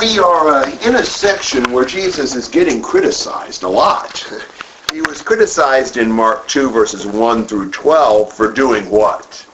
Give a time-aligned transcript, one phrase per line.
[0.00, 4.26] we are uh, in a section where Jesus is getting criticized a lot.
[4.90, 9.46] He was criticized in Mark 2 verses 1 through 12 for doing what?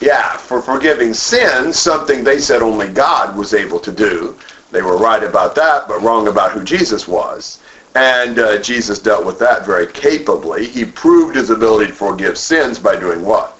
[0.00, 4.38] Yeah, for forgiving sins, something they said only God was able to do.
[4.70, 7.62] They were right about that, but wrong about who Jesus was.
[7.94, 10.66] And uh, Jesus dealt with that very capably.
[10.66, 13.55] He proved his ability to forgive sins by doing what?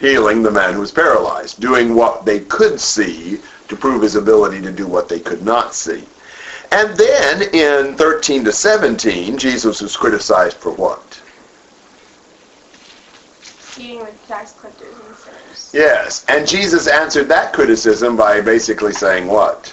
[0.00, 0.42] Healing.
[0.42, 1.60] The man who was paralyzed.
[1.60, 5.74] Doing what they could see to prove his ability to do what they could not
[5.74, 6.04] see.
[6.72, 11.20] And then in 13 to 17, Jesus was criticized for what?
[13.78, 15.70] Eating with tax collectors and sinners.
[15.72, 19.72] Yes, and Jesus answered that criticism by basically saying what?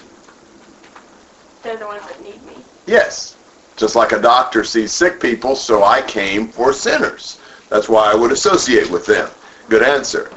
[1.63, 2.57] They're the ones that need me.
[2.85, 3.37] Yes,
[3.77, 7.39] just like a doctor sees sick people, so I came for sinners.
[7.69, 9.29] That's why I would associate with them.
[9.69, 10.29] Good answer.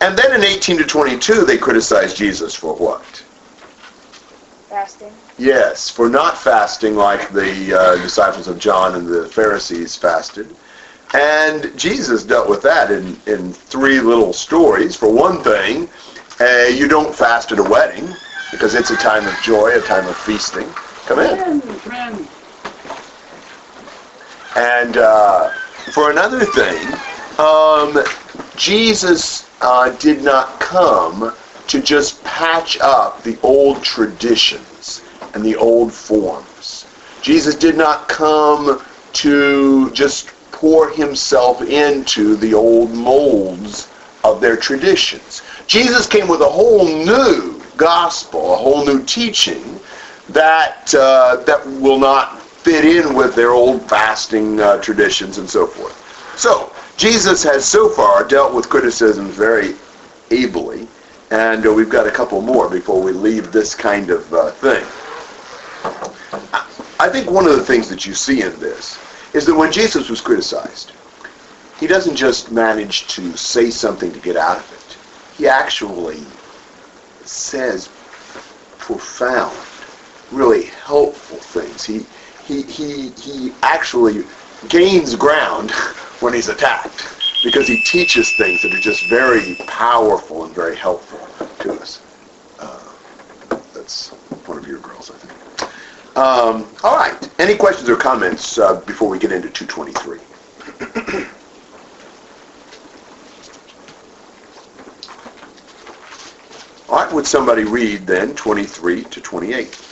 [0.00, 3.02] And then in 18 to 22, they criticized Jesus for what?
[4.68, 5.12] Fasting.
[5.36, 10.48] Yes, for not fasting like the uh, disciples of John and the Pharisees fasted.
[11.12, 14.94] And Jesus dealt with that in, in three little stories.
[14.94, 15.88] For one thing,
[16.40, 18.08] uh, you don't fast at a wedding
[18.52, 20.66] because it's a time of joy, a time of feasting.
[21.06, 21.38] Come in.
[24.56, 25.50] And uh,
[25.92, 26.86] for another thing,
[27.40, 28.04] um,
[28.56, 31.34] Jesus uh, did not come
[31.68, 35.02] to just patch up the old traditions
[35.34, 36.84] and the old forms.
[37.22, 38.82] Jesus did not come
[39.14, 43.88] to just pour himself into the old molds
[44.24, 45.42] of their traditions.
[45.66, 49.80] Jesus came with a whole new gospel, a whole new teaching
[50.28, 55.66] that uh, that will not fit in with their old fasting uh, traditions and so
[55.66, 55.96] forth.
[56.38, 56.70] So
[57.00, 59.74] Jesus has so far dealt with criticisms very
[60.30, 60.86] ably,
[61.30, 64.84] and uh, we've got a couple more before we leave this kind of uh, thing.
[67.00, 68.98] I think one of the things that you see in this
[69.32, 70.92] is that when Jesus was criticized,
[71.78, 75.38] he doesn't just manage to say something to get out of it.
[75.38, 76.20] He actually
[77.24, 77.88] says
[78.76, 79.56] profound,
[80.32, 81.82] really helpful things.
[81.82, 82.04] He
[82.44, 84.24] he he he actually
[84.68, 85.72] gains ground
[86.20, 87.06] when he's attacked
[87.42, 91.26] because he teaches things that are just very powerful and very helpful
[91.60, 92.00] to us.
[92.58, 92.92] Uh,
[93.74, 94.10] that's
[94.44, 95.32] one of your girls, I think.
[96.16, 97.30] Um, all right.
[97.38, 100.18] Any questions or comments uh, before we get into 223?
[106.88, 107.12] all right.
[107.12, 109.86] Would somebody read then 23 to 28?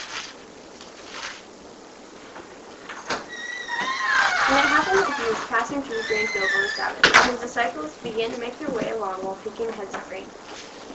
[4.48, 5.38] And it happened that he was
[5.68, 9.36] passing through on the Sabbath, and his disciples began to make their way along while
[9.36, 10.26] picking heads of grain.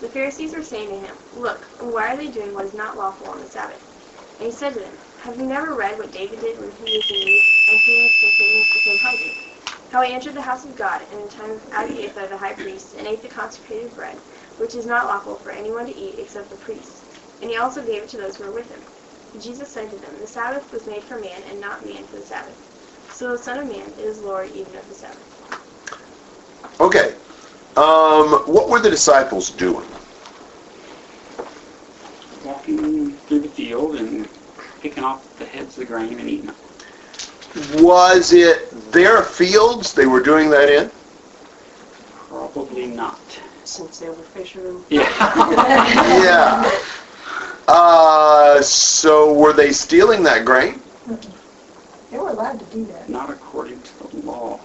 [0.02, 3.28] The Pharisees were saying to him, Look, why are they doing what is not lawful
[3.28, 3.82] on the Sabbath?
[4.40, 7.12] And he said to them, Have you never read what David did when he was
[7.12, 9.32] in need, and he and his companions became hungry?
[9.92, 12.96] How he entered the house of God in the time of Abiathar the high priest,
[12.96, 14.18] and ate the consecrated bread,
[14.58, 17.06] which is not lawful for anyone to eat except the priests.
[17.42, 18.82] And he also gave it to those who were with him.
[19.38, 22.26] Jesus said to them, The Sabbath was made for man, and not man for the
[22.26, 22.73] Sabbath.
[23.24, 26.82] So the Son of Man is Lord even of the Sabbath.
[26.82, 27.16] Okay.
[27.78, 29.88] Um, what were the disciples doing?
[32.44, 34.28] walking through the field and
[34.82, 37.82] picking off the heads of the grain and eating it.
[37.82, 40.92] Was it their fields they were doing that in?
[42.28, 43.22] Probably not.
[43.64, 44.84] since they were fishermen.
[44.90, 45.08] Yeah.
[46.26, 46.82] Yeah.
[47.70, 50.82] Uh, so were they stealing that grain?
[52.14, 53.10] They were allowed to do that.
[53.10, 54.60] not according to the law.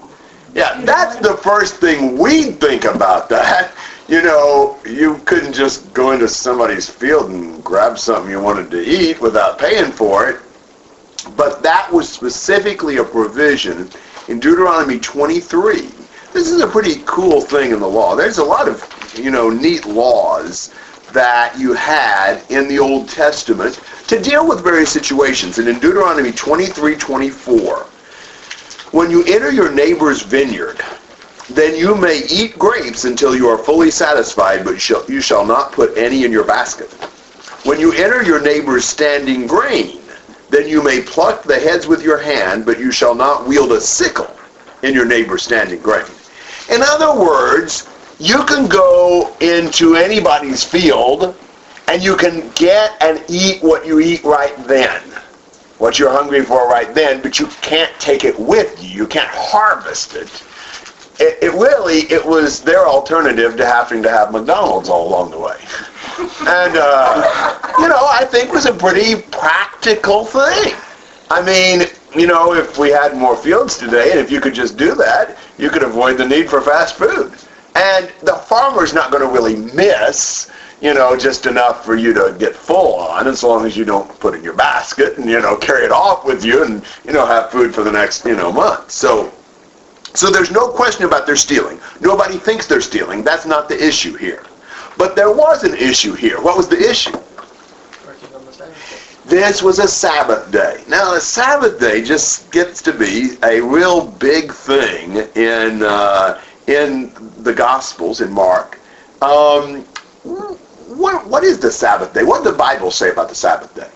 [0.55, 3.73] Yeah, that's the first thing we think about that.
[4.09, 8.81] You know, you couldn't just go into somebody's field and grab something you wanted to
[8.83, 10.41] eat without paying for it.
[11.37, 13.91] But that was specifically a provision
[14.29, 15.91] in Deuteronomy 23.
[16.33, 18.17] This is a pretty cool thing in the law.
[18.17, 18.83] There's a lot of,
[19.15, 20.73] you know, neat laws
[21.13, 25.59] that you had in the Old Testament to deal with various situations.
[25.59, 27.87] And in Deuteronomy 23, 24,
[28.91, 30.81] when you enter your neighbor's vineyard,
[31.51, 35.47] then you may eat grapes until you are fully satisfied, but you shall, you shall
[35.47, 36.91] not put any in your basket.
[37.65, 40.01] When you enter your neighbor's standing grain,
[40.51, 43.81] then you may pluck the heads with your hand, but you shall not wield a
[43.81, 44.35] sickle
[44.83, 46.07] in your neighbor's standing grain.
[46.71, 51.37] In other words, you can go into anybody's field
[51.87, 55.03] and you can get and eat what you eat right then
[55.79, 58.89] what you're hungry for right then, but you can't take it with you.
[58.91, 60.43] You can't harvest it.
[61.21, 65.39] it, it really, it was their alternative to having to have McDonald's all along the
[65.39, 65.59] way.
[66.19, 70.75] And, uh, you know, I think was a pretty practical thing.
[71.31, 71.87] I mean,
[72.17, 75.39] you know, if we had more fields today, and if you could just do that,
[75.59, 77.33] you could avoid the need for fast food.
[77.75, 80.51] And the farmer's not going to really miss,
[80.81, 84.09] you know, just enough for you to get full on, as long as you don't
[84.21, 87.13] put it in your basket and, you know, carry it off with you and, you
[87.13, 88.91] know, have food for the next, you know, month.
[88.91, 89.33] So,
[90.15, 91.79] so there's no question about their stealing.
[92.01, 93.23] Nobody thinks they're stealing.
[93.23, 94.45] That's not the issue here.
[94.97, 96.41] But there was an issue here.
[96.41, 97.17] What was the issue?
[99.27, 100.83] This was a Sabbath day.
[100.89, 107.13] Now, a Sabbath day just gets to be a real big thing in uh, in
[107.43, 108.79] the Gospels in Mark.
[109.23, 109.83] Um,
[110.23, 112.23] what what is the Sabbath day?
[112.23, 113.89] What did the Bible say about the Sabbath day?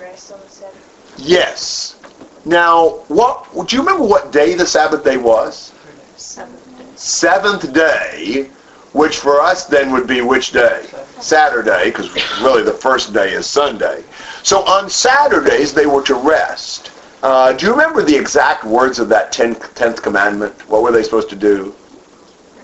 [0.00, 1.14] Rest on the Sabbath.
[1.18, 1.96] Yes.
[2.44, 4.06] Now, what do you remember?
[4.06, 5.72] What day the Sabbath day was?
[6.16, 6.84] Seventh day.
[6.96, 8.50] Seventh day,
[8.92, 10.86] which for us then would be which day?
[11.20, 12.08] Saturday, because
[12.40, 14.04] really the first day is Sunday.
[14.42, 16.90] So on Saturdays they were to rest.
[17.22, 20.54] Uh, do you remember the exact words of that tenth, tenth commandment?
[20.68, 21.74] What were they supposed to do?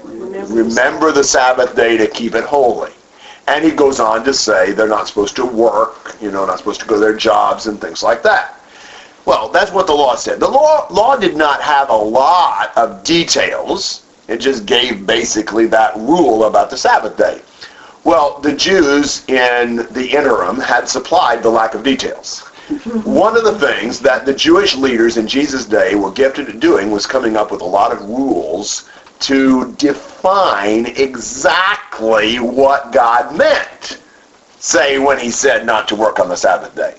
[0.05, 2.93] Remember the Sabbath day to keep it holy.
[3.49, 6.81] And he goes on to say they're not supposed to work, you know, not supposed
[6.81, 8.61] to go to their jobs and things like that.
[9.25, 10.41] Well, that's what the law said.
[10.41, 14.05] The law, law did not have a lot of details.
[14.29, 17.41] It just gave basically that rule about the Sabbath day.
[18.05, 22.43] Well, the Jews in the interim had supplied the lack of details.
[22.69, 26.91] One of the things that the Jewish leaders in Jesus' day were gifted at doing
[26.93, 28.88] was coming up with a lot of rules
[29.20, 33.99] to define exactly what God meant,
[34.59, 36.97] say when he said not to work on the Sabbath day.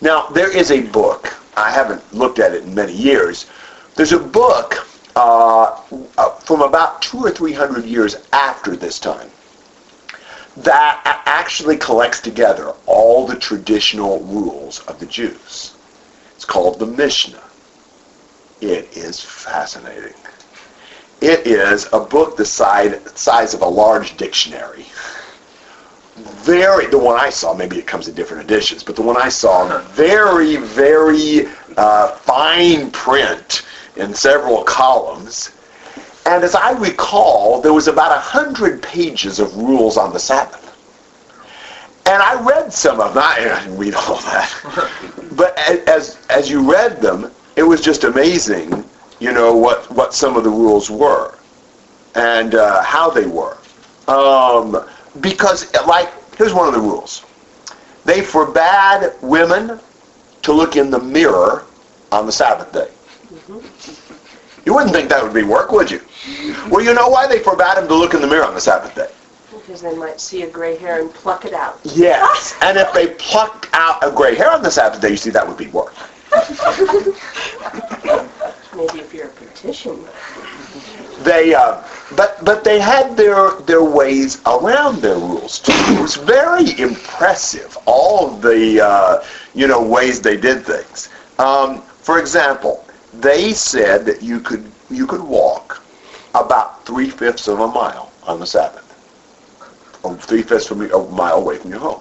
[0.00, 3.46] Now, there is a book, I haven't looked at it in many years,
[3.94, 5.80] there's a book uh,
[6.18, 9.30] uh, from about two or three hundred years after this time
[10.58, 15.74] that actually collects together all the traditional rules of the Jews.
[16.34, 17.42] It's called the Mishnah.
[18.60, 20.14] It is fascinating.
[21.20, 24.86] It is a book the size, size of a large dictionary.
[26.16, 29.28] Very, the one I saw, maybe it comes in different editions, but the one I
[29.28, 33.66] saw, very, very uh, fine print
[33.96, 35.50] in several columns.
[36.26, 40.62] And as I recall, there was about a hundred pages of rules on the Sabbath.
[42.06, 43.22] And I read some of them.
[43.24, 44.52] I didn't read all that.
[45.32, 45.58] But
[45.88, 48.84] as as you read them, it was just amazing,
[49.20, 51.34] you know, what, what some of the rules were
[52.14, 53.58] and uh, how they were.
[54.08, 54.84] Um,
[55.20, 57.24] because, like, here's one of the rules.
[58.04, 59.80] They forbade women
[60.42, 61.64] to look in the mirror
[62.12, 62.90] on the Sabbath day.
[64.66, 66.00] You wouldn't think that would be work, would you?
[66.68, 68.96] Well, you know why they forbade them to look in the mirror on the Sabbath
[68.96, 69.08] day?
[69.56, 71.78] Because they might see a gray hair and pluck it out.
[71.84, 72.54] Yes.
[72.62, 75.46] And if they plucked out a gray hair on the Sabbath day, you see, that
[75.46, 75.94] would be work.
[78.74, 80.04] Maybe if you're a petition.
[81.22, 81.82] They, uh,
[82.16, 85.72] but but they had their their ways around their rules too.
[85.74, 87.78] It was very impressive.
[87.86, 89.24] All of the uh,
[89.54, 91.08] you know ways they did things.
[91.38, 92.85] Um, for example,
[93.20, 95.82] they said that you could you could walk
[96.34, 98.84] about three fifths of a mile on the Sabbath,
[100.02, 102.00] or three fifths of a mile away from your home.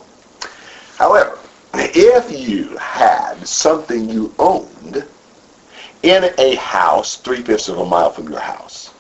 [0.98, 1.38] However,
[1.74, 5.06] if you had something you owned
[6.04, 8.95] in a house three fifths of a mile from your house,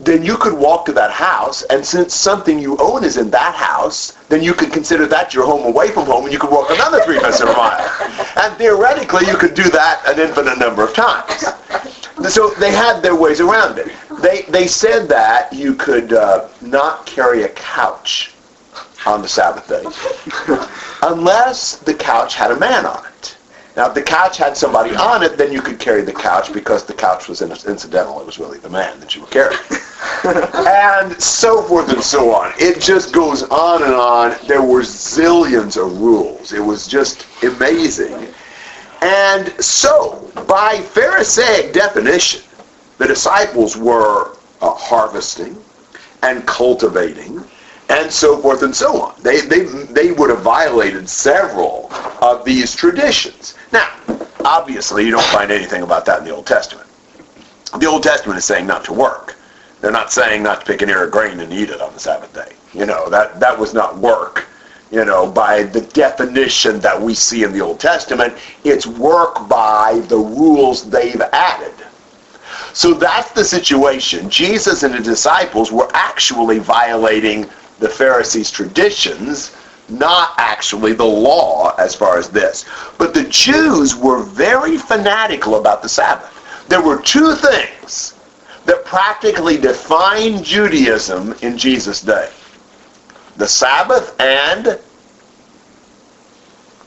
[0.00, 3.54] then you could walk to that house, and since something you own is in that
[3.54, 6.70] house, then you could consider that your home away from home, and you could walk
[6.70, 7.86] another three fifths of a mile.
[8.36, 11.44] And theoretically, you could do that an infinite number of times.
[12.32, 13.92] So they had their ways around it.
[14.20, 18.32] They they said that you could uh, not carry a couch
[19.06, 19.84] on the Sabbath day
[21.02, 23.36] unless the couch had a man on it.
[23.76, 26.84] Now, if the couch had somebody on it, then you could carry the couch because
[26.84, 28.20] the couch was incidental.
[28.20, 29.60] It was really the man that you were carrying.
[30.66, 32.52] and so forth and so on.
[32.58, 34.36] It just goes on and on.
[34.46, 36.52] There were zillions of rules.
[36.52, 38.28] It was just amazing.
[39.02, 42.42] And so, by Pharisaic definition,
[42.98, 45.56] the disciples were uh, harvesting
[46.22, 47.42] and cultivating
[47.90, 49.20] and so forth and so on.
[49.20, 51.92] They, they, they would have violated several
[52.22, 53.56] of these traditions.
[53.72, 53.92] Now,
[54.44, 56.88] obviously, you don't find anything about that in the Old Testament.
[57.78, 59.36] The Old Testament is saying not to work.
[59.80, 62.00] They're not saying not to pick an ear of grain and eat it on the
[62.00, 62.52] Sabbath day.
[62.72, 64.46] You know, that, that was not work.
[64.92, 70.00] You know, by the definition that we see in the Old Testament, it's work by
[70.08, 71.74] the rules they've added.
[72.72, 74.30] So that's the situation.
[74.30, 77.48] Jesus and the disciples were actually violating
[77.80, 79.56] the Pharisees' traditions,
[79.88, 82.64] not actually the law as far as this.
[82.98, 86.36] But the Jews were very fanatical about the Sabbath.
[86.68, 88.14] There were two things
[88.66, 92.30] that practically defined Judaism in Jesus' day.
[93.36, 94.78] The Sabbath and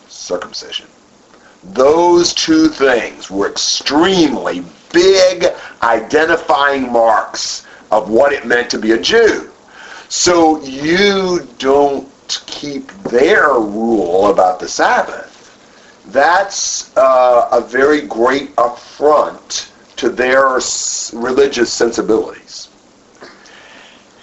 [0.08, 0.88] circumcision.
[1.64, 5.46] Those two things were extremely big
[5.82, 9.53] identifying marks of what it meant to be a Jew.
[10.16, 12.08] So you don't
[12.46, 15.58] keep their rule about the Sabbath.
[16.10, 20.60] That's uh, a very great affront to their
[21.14, 22.70] religious sensibilities.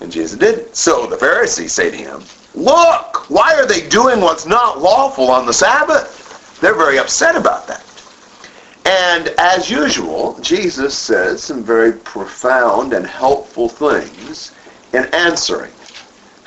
[0.00, 0.75] And Jesus did.
[0.76, 2.23] So the Pharisees say to him,
[2.54, 6.56] Look, why are they doing what's not lawful on the Sabbath?
[6.61, 7.85] They're very upset about that.
[8.87, 14.52] And as usual, Jesus says some very profound and helpful things
[14.92, 15.73] in answering.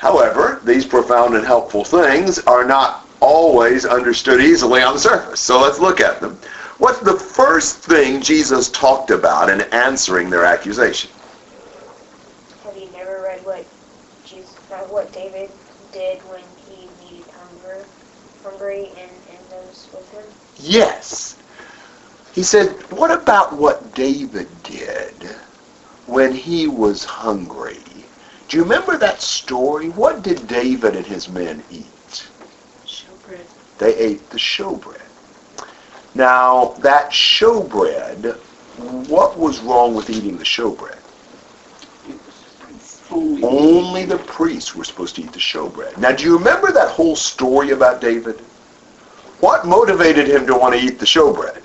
[0.04, 5.40] However, these profound and helpful things are not always understood easily on the surface.
[5.40, 6.38] So let's look at them.
[6.76, 11.10] What's the first thing Jesus talked about in answering their accusation?
[12.64, 13.64] Have you never read what
[14.26, 15.50] Jesus, uh, what David
[15.90, 17.86] did when he needed hunger,
[18.42, 20.24] hungry, and, and those with him?
[20.58, 21.38] Yes.
[22.34, 25.14] He said, what about what David did
[26.06, 27.78] when he was hungry?
[28.48, 29.88] Do you remember that story?
[29.88, 32.28] What did David and his men eat?
[32.86, 33.40] Showbread.
[33.78, 35.00] They ate the showbread.
[36.14, 38.36] Now, that showbread,
[39.08, 40.98] what was wrong with eating the showbread?
[42.08, 45.98] It was only, Only the priests were supposed to eat the showbread.
[45.98, 48.36] Now, do you remember that whole story about David?
[49.40, 51.63] What motivated him to want to eat the showbread?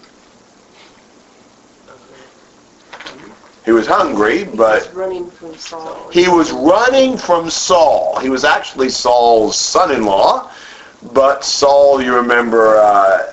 [3.69, 6.09] He was hungry, He but was running from Saul.
[6.09, 8.17] he was running from Saul.
[8.19, 10.49] He was actually Saul's son-in-law,
[11.13, 13.31] but Saul, you remember, uh,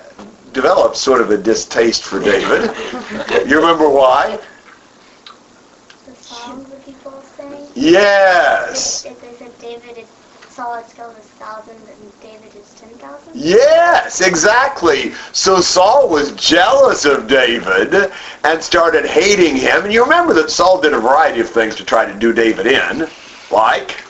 [0.53, 2.71] developed sort of a distaste for David.
[3.49, 4.39] You remember why?
[6.05, 7.69] The songs that people sing?
[7.75, 9.07] Yes.
[9.07, 10.09] If, if they said David, is
[10.57, 13.35] Saul is killed thousand, and David is ten thousand?
[13.35, 15.13] Yes, exactly.
[15.33, 18.11] So Saul was jealous of David
[18.43, 19.85] and started hating him.
[19.85, 22.67] And you remember that Saul did a variety of things to try to do David
[22.69, 23.07] in,
[23.51, 24.03] like,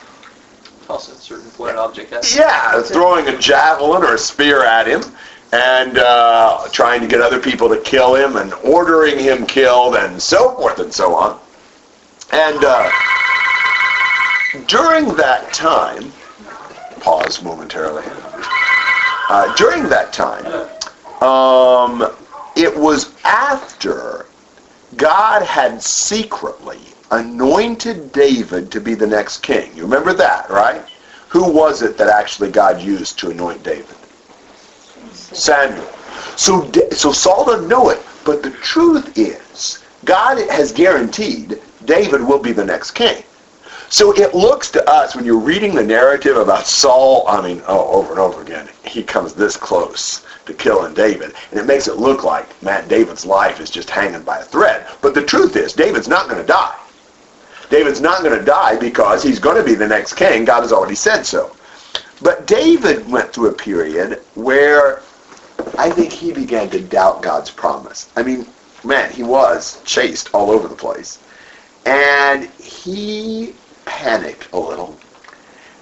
[0.89, 2.33] Also, a certain flat object has.
[2.33, 5.03] yeah, throwing a javelin or a spear at him
[5.51, 10.21] and uh, trying to get other people to kill him and ordering him killed and
[10.21, 11.37] so forth and so on.
[12.31, 12.89] And uh,
[14.67, 16.13] during that time,
[17.07, 18.03] pause momentarily.
[19.29, 20.45] Uh, during that time,
[21.23, 22.01] um,
[22.57, 24.25] it was after
[24.97, 29.73] God had secretly anointed David to be the next king.
[29.73, 30.85] You remember that, right?
[31.29, 33.95] Who was it that actually God used to anoint David?
[35.13, 35.87] Samuel.
[36.35, 42.39] So, so Saul doesn't know it, but the truth is, God has guaranteed David will
[42.39, 43.23] be the next king.
[43.89, 47.87] So it looks to us when you're reading the narrative about Saul, I mean, oh,
[47.89, 51.95] over and over again, he comes this close to killing David, and it makes it
[51.95, 54.87] look like, man, David's life is just hanging by a thread.
[55.01, 56.75] But the truth is, David's not going to die.
[57.69, 60.43] David's not going to die because he's going to be the next king.
[60.43, 61.55] God has already said so.
[62.21, 65.01] But David went through a period where
[65.77, 68.09] I think he began to doubt God's promise.
[68.15, 68.47] I mean,
[68.83, 71.19] man, he was chased all over the place.
[71.85, 73.53] And he
[73.97, 74.95] panicked a little.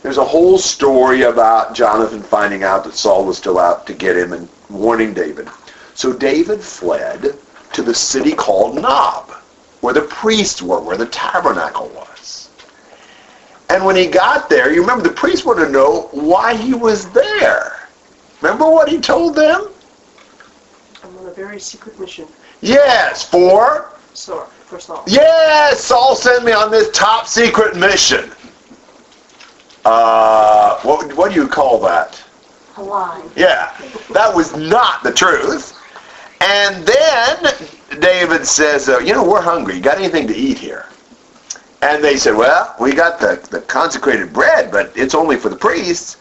[0.02, 4.16] There's a whole story about Jonathan finding out that Saul was still out to get
[4.16, 5.50] him and warning David.
[5.96, 7.38] So David fled
[7.74, 9.32] to the city called Nob,
[9.82, 12.50] where the priests were, where the tabernacle was.
[13.70, 17.12] And when he got there, you remember the priests wanted to know why he was
[17.12, 17.90] there.
[18.42, 19.68] Remember what he told them?
[21.04, 22.28] I'm on a very secret mission.
[22.62, 25.04] Yes, for So, for Saul.
[25.08, 28.32] Yes, Saul sent me on this top secret mission.
[29.84, 32.24] Uh, what, what do you call that?
[32.78, 33.24] A lie.
[33.36, 33.78] Yeah,
[34.14, 35.78] that was not the truth.
[36.42, 39.76] And then David says, uh, you know, we're hungry.
[39.76, 40.88] You got anything to eat here?
[41.82, 45.56] And they said, well, we got the, the consecrated bread, but it's only for the
[45.56, 46.18] priests.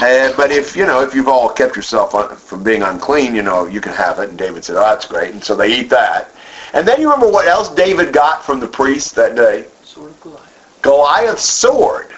[0.00, 3.42] Uh, but if, you know, if you've all kept yourself un- from being unclean, you
[3.42, 4.30] know, you can have it.
[4.30, 5.32] And David said, oh, that's great.
[5.32, 6.33] And so they eat that.
[6.74, 9.66] And then you remember what else David got from the priest that day?
[9.84, 10.78] Sword of Goliath.
[10.82, 12.12] Goliath's sword.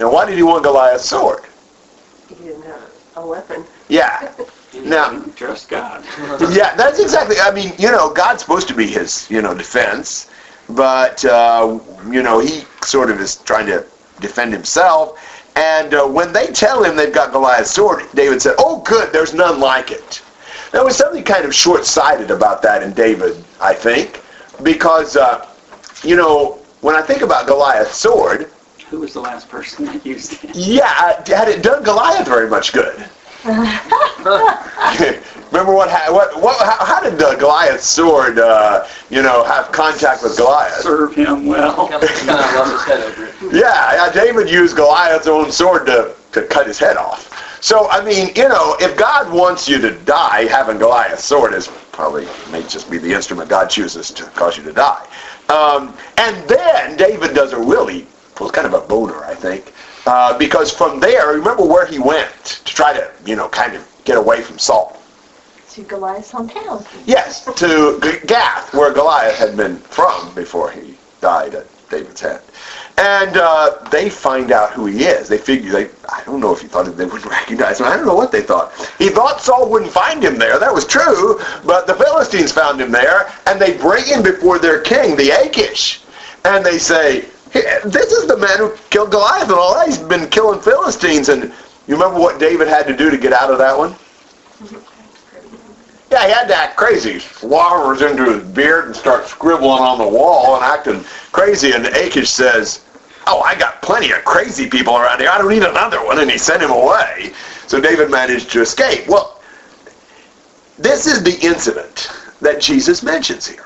[0.00, 1.44] Now, why did he want Goliath's sword?
[2.28, 3.64] He didn't have a weapon.
[3.88, 4.32] Yeah.
[4.74, 6.02] Now- trust God.
[6.50, 7.36] Yeah, that's exactly.
[7.38, 10.30] I mean, you know, God's supposed to be his, you know, defense,
[10.70, 11.78] but uh,
[12.10, 13.86] you know, he sort of is trying to
[14.20, 15.20] defend himself.
[15.56, 19.34] And uh, when they tell him they've got Goliath's sword, David said, "Oh, good, there's
[19.34, 20.22] none like it."
[20.72, 24.22] There was something kind of short-sighted about that in David, I think,
[24.62, 25.46] because uh,
[26.02, 28.50] you know, when I think about Goliath's sword,
[28.88, 30.56] Who was the last person that used it?
[30.56, 33.06] yeah, had it done Goliath very much good?
[33.44, 33.64] Remember
[35.74, 40.36] what, what, what, how, how did uh, Goliath's sword, uh, you know, have contact with
[40.36, 40.80] Goliath?
[40.80, 41.88] Serve him well.
[41.88, 43.34] Kind of lost his head over it.
[43.54, 47.28] Yeah, yeah, David used Goliath's own sword to, to cut his head off.
[47.62, 51.68] So, I mean, you know, if God wants you to die, having Goliath's sword is
[51.92, 55.06] probably may just be the instrument God chooses to cause you to die.
[55.48, 58.04] Um, and then David does a really,
[58.40, 59.72] well, kind of a boner, I think,
[60.06, 63.88] uh, because from there, remember where he went to try to, you know, kind of
[64.04, 65.00] get away from Saul.
[65.70, 66.84] To Goliath's hometown.
[67.06, 72.42] Yes, to Gath, where Goliath had been from before he died at David's head.
[72.98, 75.28] And uh, they find out who he is.
[75.28, 77.86] They figure, they, I don't know if he thought they wouldn't recognize him.
[77.86, 78.72] I don't know what they thought.
[78.98, 80.58] He thought Saul wouldn't find him there.
[80.58, 81.40] That was true.
[81.64, 86.02] But the Philistines found him there, and they bring him before their king, the Achish.
[86.44, 89.86] And they say, "Hey, this is the man who killed Goliath and all that.
[89.86, 91.28] He's been killing Philistines.
[91.28, 91.52] And
[91.86, 93.94] you remember what David had to do to get out of that one?
[96.12, 97.14] Yeah, he had to act crazy.
[97.14, 101.02] Swabbers into his beard and start scribbling on the wall and acting
[101.32, 101.72] crazy.
[101.72, 102.84] And Achish says,
[103.26, 105.30] oh, I got plenty of crazy people around here.
[105.30, 106.18] I don't need another one.
[106.18, 107.32] And he sent him away.
[107.66, 109.08] So David managed to escape.
[109.08, 109.40] Well,
[110.76, 112.10] this is the incident
[112.42, 113.64] that Jesus mentions here.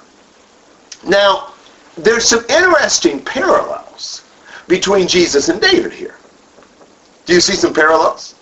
[1.05, 1.53] Now,
[1.97, 4.25] there's some interesting parallels
[4.69, 6.15] between Jesus and David here.
[7.25, 8.36] Do you see some parallels?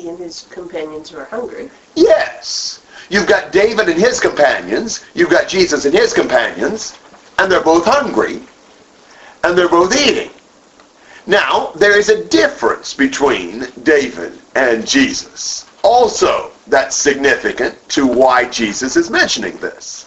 [0.00, 1.70] He and his companions were hungry.
[1.94, 2.80] Yes.
[3.10, 6.98] You've got David and his companions, you've got Jesus and his companions,
[7.38, 8.40] and they're both hungry,
[9.44, 10.30] and they're both eating.
[11.26, 15.66] Now, there is a difference between David and Jesus.
[15.82, 20.04] Also, that's significant to why Jesus is mentioning this.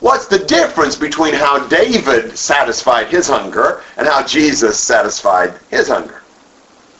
[0.00, 6.22] What's the difference between how David satisfied his hunger and how Jesus satisfied his hunger?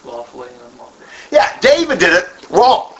[0.05, 0.60] Lawfully and unlawfully.
[1.31, 2.95] Yeah, David did it wrong.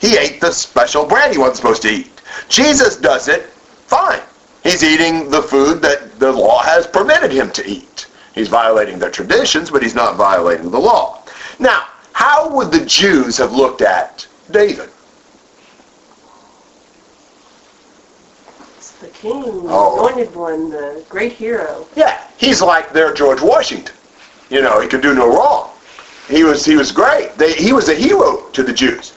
[0.00, 2.20] He ate the special bread he wasn't supposed to eat.
[2.48, 3.46] Jesus does it
[3.86, 4.20] fine.
[4.62, 8.06] He's eating the food that the law has permitted him to eat.
[8.34, 11.22] He's violating the traditions, but he's not violating the law.
[11.58, 14.88] Now, how would the Jews have looked at David?
[18.76, 20.06] It's the king, the Oh.
[20.08, 21.86] anointed one, the great hero.
[21.94, 23.94] Yeah, he's like their George Washington.
[24.50, 25.70] You know, he could do no wrong.
[26.28, 27.36] He was he was great.
[27.36, 29.12] They, he was a hero to the Jews.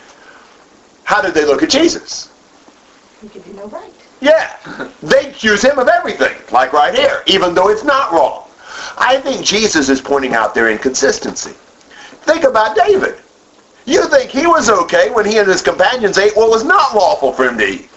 [1.04, 2.32] How did they look at Jesus?
[3.22, 3.94] He could do no right.
[4.22, 4.56] Yeah,
[5.04, 8.44] they accuse him of everything, like right here, even though it's not wrong.
[8.98, 11.52] I think Jesus is pointing out their inconsistency.
[12.26, 13.20] Think about David.
[13.86, 17.32] You think he was okay when he and his companions ate what was not lawful
[17.32, 17.90] for him to eat.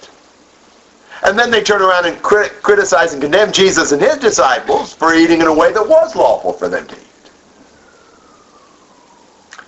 [1.24, 5.14] And then they turn around and crit- criticize and condemn Jesus and his disciples for
[5.14, 7.07] eating in a way that was lawful for them to eat.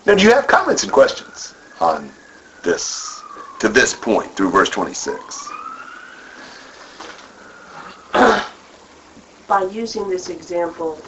[0.07, 2.11] Now, do you have comments and questions on
[2.63, 3.23] this,
[3.61, 5.49] to this point through verse 26?
[9.47, 10.99] By using this example,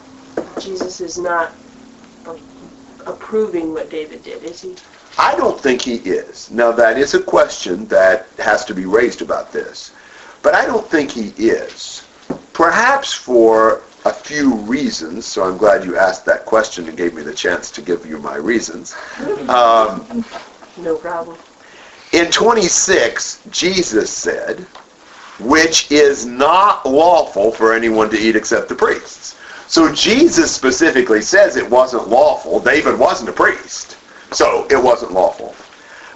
[0.59, 1.53] Jesus is not
[3.07, 4.75] approving what David did, is he?
[5.17, 6.51] I don't think he is.
[6.51, 9.91] Now that is a question that has to be raised about this.
[10.41, 12.03] But I don't think he is.
[12.53, 13.81] Perhaps for
[14.23, 17.81] few reasons, so I'm glad you asked that question and gave me the chance to
[17.81, 18.95] give you my reasons.
[19.49, 20.23] Um,
[20.77, 21.37] No problem.
[22.13, 24.59] in 26, Jesus said,
[25.39, 29.35] which is not lawful for anyone to eat except the priests.
[29.67, 32.59] So Jesus specifically says it wasn't lawful.
[32.59, 33.97] David wasn't a priest,
[34.31, 35.55] so it wasn't lawful.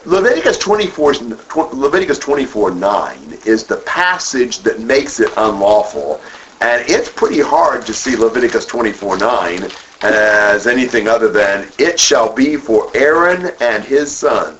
[0.06, 1.14] Leviticus 24,
[1.74, 6.22] Leviticus 24, 9 is the passage that makes it unlawful.
[6.62, 9.68] And it's pretty hard to see Leviticus 24, 9
[10.02, 14.58] as anything other than, it shall be for Aaron and his sons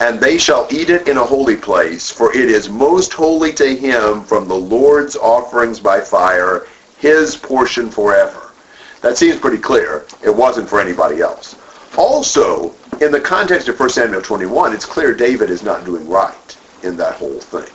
[0.00, 3.74] and they shall eat it in a holy place, for it is most holy to
[3.74, 6.66] him from the Lord's offerings by fire,
[6.98, 8.52] his portion forever.
[9.00, 10.06] That seems pretty clear.
[10.22, 11.56] It wasn't for anybody else.
[11.96, 16.56] Also, in the context of 1 Samuel 21, it's clear David is not doing right
[16.82, 17.68] in that whole thing.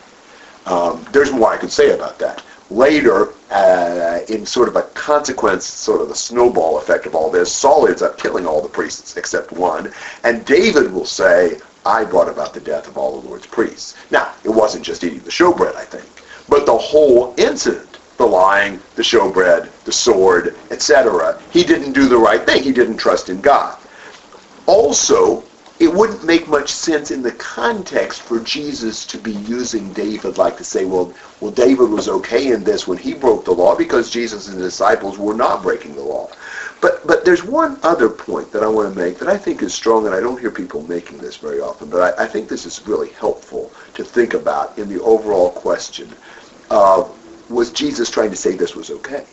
[0.66, 2.42] Um, there's more I could say about that.
[2.74, 7.52] Later, uh, in sort of a consequence, sort of the snowball effect of all this,
[7.52, 12.30] Saul ends up killing all the priests except one, and David will say, I brought
[12.30, 13.96] about the death of all the Lord's priests.
[14.10, 16.06] Now, it wasn't just eating the showbread, I think,
[16.50, 22.18] but the whole incident, the lying, the showbread, the sword, etc., he didn't do the
[22.18, 22.64] right thing.
[22.64, 23.78] He didn't trust in God.
[24.66, 25.44] Also,
[25.80, 30.56] it wouldn't make much sense in the context for Jesus to be using David like
[30.58, 34.12] to say, well, well, David was okay in this when he broke the law because
[34.12, 36.30] Jesus and the disciples were not breaking the law.
[36.80, 39.74] But but there's one other point that I want to make that I think is
[39.74, 42.66] strong, and I don't hear people making this very often, but I, I think this
[42.66, 46.14] is really helpful to think about in the overall question
[46.70, 47.18] of
[47.50, 49.26] was Jesus trying to say this was okay?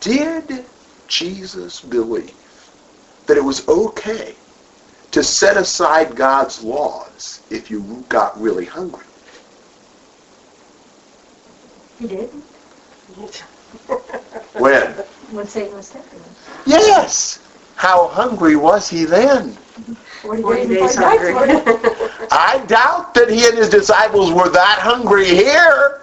[0.00, 0.66] Did
[1.06, 2.34] Jesus believe
[3.26, 4.36] that it was okay
[5.16, 9.06] to set aside God's laws if you got really hungry?
[11.98, 12.30] He did.
[14.58, 14.92] When?
[15.32, 16.30] When Satan was tempting him.
[16.66, 17.40] Yes.
[17.76, 19.52] How hungry was he then?
[20.20, 22.28] Forty Forty days days before he died hungry.
[22.30, 26.02] I doubt that he and his disciples were that hungry here.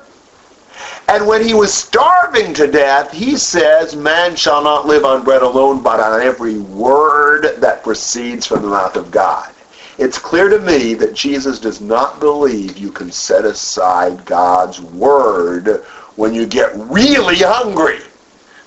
[1.10, 5.42] And when he was starving to death, he says, Man shall not live on bread
[5.42, 9.54] alone, but on every word that proceeds from the mouth of God.
[9.98, 15.84] It's clear to me that Jesus does not believe you can set aside God's word
[16.16, 18.00] when you get really hungry.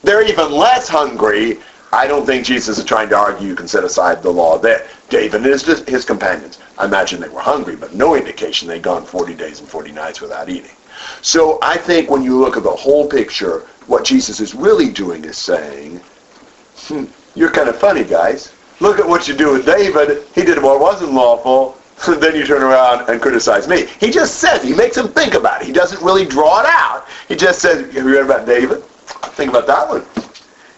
[0.03, 1.59] They're even less hungry.
[1.93, 4.87] I don't think Jesus is trying to argue you can set aside the law there.
[5.09, 9.05] David and his, his companions, I imagine they were hungry, but no indication they'd gone
[9.05, 10.71] 40 days and 40 nights without eating.
[11.23, 15.25] So I think when you look at the whole picture, what Jesus is really doing
[15.25, 16.01] is saying,
[16.87, 17.05] hmm,
[17.35, 18.53] you're kind of funny, guys.
[18.81, 20.25] Look at what you do with David.
[20.35, 21.79] He did what wasn't lawful.
[22.21, 23.87] then you turn around and criticize me.
[24.01, 25.67] He just says, he makes him think about it.
[25.67, 27.07] He doesn't really draw it out.
[27.29, 28.85] He just says, have you read about David?
[28.85, 30.05] Think about that one.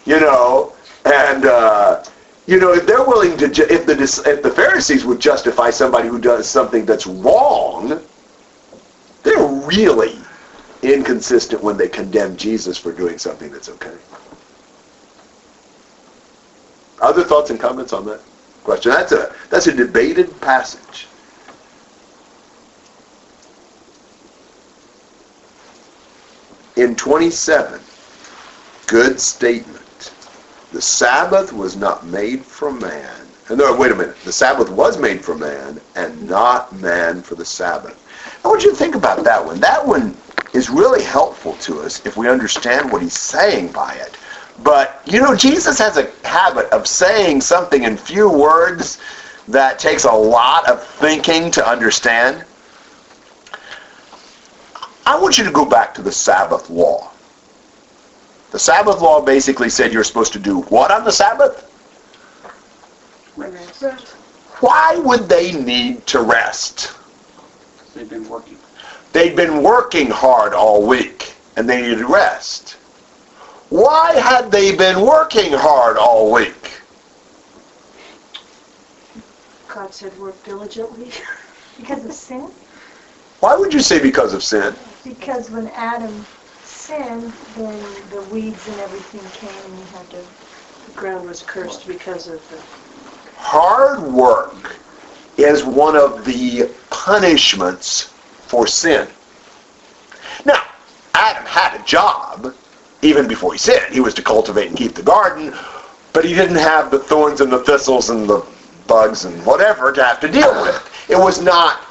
[0.05, 0.73] You know,
[1.05, 2.03] and, uh,
[2.47, 6.19] you know, if they're willing to, if the, if the Pharisees would justify somebody who
[6.19, 8.01] does something that's wrong,
[9.23, 10.17] they're really
[10.81, 13.95] inconsistent when they condemn Jesus for doing something that's okay.
[17.01, 18.21] Other thoughts and comments on that
[18.63, 18.91] question?
[18.91, 21.07] That's a that's a debated passage.
[26.75, 27.79] In 27,
[28.87, 30.13] good statement.
[30.71, 33.27] The Sabbath was not made for man.
[33.49, 34.17] And no, wait a minute.
[34.23, 37.97] The Sabbath was made for man, and not man for the Sabbath.
[38.43, 39.59] I want you to think about that one.
[39.59, 40.15] That one
[40.53, 44.17] is really helpful to us if we understand what he's saying by it.
[44.63, 48.99] But, you know, Jesus has a habit of saying something in few words
[49.47, 52.43] that takes a lot of thinking to understand.
[55.05, 57.09] I want you to go back to the Sabbath law.
[58.51, 61.65] The Sabbath law basically said you're supposed to do what on the Sabbath?
[63.35, 63.83] Rest.
[64.59, 66.98] Why would they need to rest?
[67.99, 68.57] They've been working.
[69.11, 72.77] They'd been working hard all week and they needed rest.
[73.67, 76.81] Why had they been working hard all week?
[79.67, 81.11] God said work diligently.
[81.77, 82.51] Because of sin?
[83.39, 84.75] Why would you say because of sin?
[85.05, 86.25] Because when Adam
[86.61, 90.25] sinned, then the weeds and everything came and he had to...
[90.87, 92.59] The ground was cursed because of the
[93.37, 94.79] Hard work
[95.43, 98.13] is one of the punishments
[98.47, 99.07] for sin.
[100.45, 100.63] Now,
[101.13, 102.53] Adam had a job
[103.01, 103.93] even before he sinned.
[103.93, 105.53] He was to cultivate and keep the garden,
[106.13, 108.45] but he didn't have the thorns and the thistles and the
[108.87, 111.07] bugs and whatever to have to deal with.
[111.09, 111.81] It was not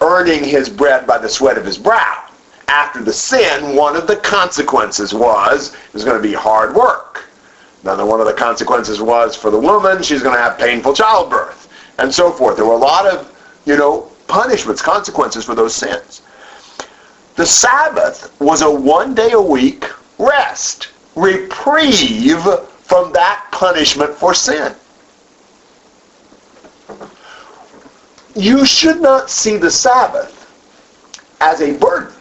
[0.00, 2.24] earning his bread by the sweat of his brow.
[2.68, 7.24] After the sin, one of the consequences was it was going to be hard work.
[7.82, 11.65] Another one of the consequences was for the woman, she's going to have painful childbirth,
[11.98, 12.56] and so forth.
[12.56, 13.32] There were a lot of,
[13.64, 16.22] you know, punishments, consequences for those sins.
[17.36, 19.84] The Sabbath was a one day a week
[20.18, 22.42] rest, reprieve
[22.82, 24.74] from that punishment for sin.
[28.34, 30.42] You should not see the Sabbath
[31.40, 32.12] as a burden.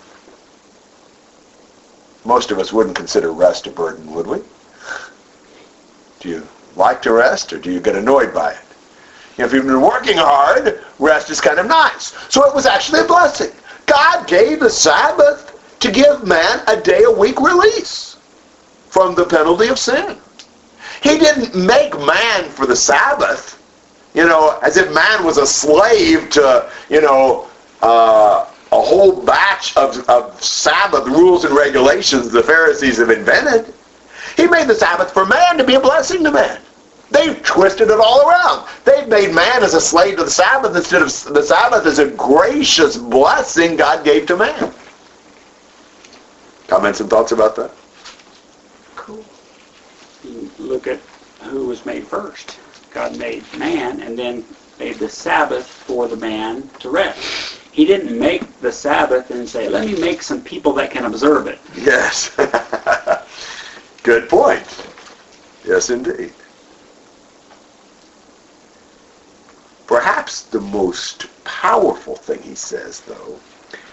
[2.24, 4.40] Most of us wouldn't consider rest a burden, would we?
[6.20, 8.65] Do you like to rest or do you get annoyed by it?
[9.38, 12.16] If you've been working hard, rest is kind of nice.
[12.30, 13.52] So it was actually a blessing.
[13.86, 18.18] God gave the Sabbath to give man a day a week release
[18.90, 20.18] from the penalty of sin.
[21.04, 23.62] He didn't make man for the Sabbath,
[24.14, 27.48] you know, as if man was a slave to, you know,
[27.82, 33.74] uh, a whole batch of, of Sabbath rules and regulations the Pharisees have invented.
[34.36, 36.62] He made the Sabbath for man to be a blessing to man.
[37.16, 38.68] They've twisted it all around.
[38.84, 42.10] They've made man as a slave to the Sabbath instead of the Sabbath as a
[42.12, 44.74] gracious blessing God gave to man.
[46.68, 47.72] Comments and thoughts about that?
[48.98, 49.24] Cool.
[50.26, 51.00] You look at
[51.44, 52.60] who was made first.
[52.90, 54.44] God made man and then
[54.78, 57.60] made the Sabbath for the man to rest.
[57.72, 61.48] He didn't make the Sabbath and say, let me make some people that can observe
[61.48, 61.60] it.
[61.78, 62.36] Yes.
[64.04, 64.66] Good point.
[65.66, 66.34] Yes, indeed.
[69.88, 71.28] Perhaps the most
[71.66, 73.40] powerful thing he says, though,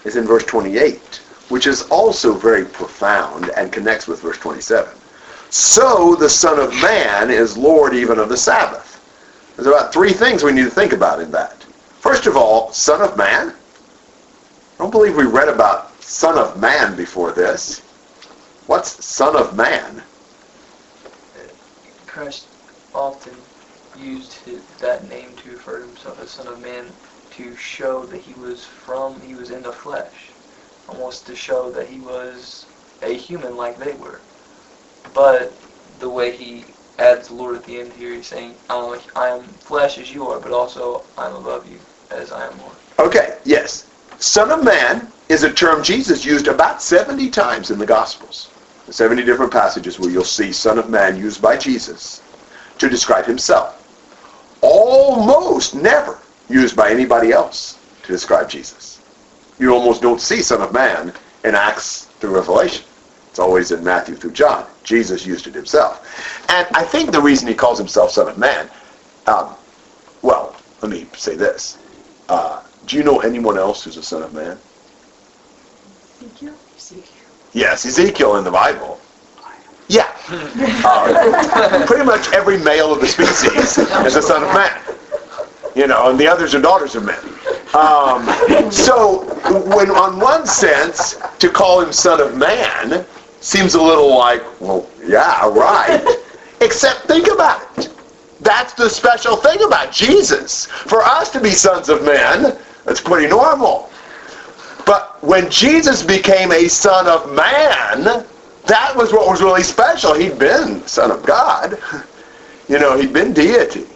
[0.04, 0.98] is in verse 28,
[1.48, 4.92] which is also very profound and connects with verse 27.
[5.48, 9.00] So the Son of Man is Lord even of the Sabbath.
[9.56, 11.64] There's about three things we need to think about in that.
[12.00, 13.48] First of all, Son of Man.
[13.48, 17.80] I don't believe we read about Son of Man before this.
[18.66, 20.02] What's Son of Man?
[22.06, 22.48] Christ
[22.94, 23.34] often
[23.98, 26.86] used his, that name to refer to himself as Son of Man
[27.32, 30.32] to show that he was from, he was in the flesh.
[30.88, 32.66] Almost to show that he was
[33.02, 34.20] a human like they were.
[35.14, 35.56] But
[35.98, 36.64] the way he
[36.98, 40.52] adds Lord at the end here, he's saying, I am flesh as you are, but
[40.52, 41.78] also I'm above you
[42.10, 42.76] as I am Lord.
[42.98, 43.86] Okay, yes.
[44.18, 48.50] Son of Man is a term Jesus used about 70 times in the Gospels.
[48.90, 52.22] 70 different passages where you'll see Son of Man used by Jesus
[52.78, 53.78] to describe himself.
[54.60, 56.20] Almost never
[56.52, 59.00] used by anybody else to describe Jesus.
[59.58, 61.12] You almost don't see Son of Man
[61.44, 62.84] in Acts through Revelation.
[63.30, 64.66] It's always in Matthew through John.
[64.84, 66.06] Jesus used it himself.
[66.50, 68.68] And I think the reason he calls himself Son of Man,
[69.26, 69.54] um,
[70.20, 71.78] well, let me say this.
[72.28, 74.58] Uh, do you know anyone else who's a Son of Man?
[76.20, 76.54] Ezekiel?
[76.76, 77.06] Ezekiel.
[77.52, 78.98] Yes, Ezekiel in the Bible.
[79.88, 80.08] Yeah.
[80.84, 84.80] Uh, pretty much every male of the species is a son of man.
[85.74, 87.18] You know, and the others are daughters of men.
[87.74, 89.24] Um, so,
[89.74, 93.06] when on one sense, to call him son of man
[93.40, 96.04] seems a little like, well, yeah, right.
[96.60, 97.88] Except think about it.
[98.40, 100.66] That's the special thing about Jesus.
[100.66, 103.90] For us to be sons of men, that's pretty normal.
[104.84, 108.26] But when Jesus became a son of man,
[108.66, 110.14] that was what was really special.
[110.14, 111.78] He'd been son of God.
[112.68, 113.86] You know, he'd been deity.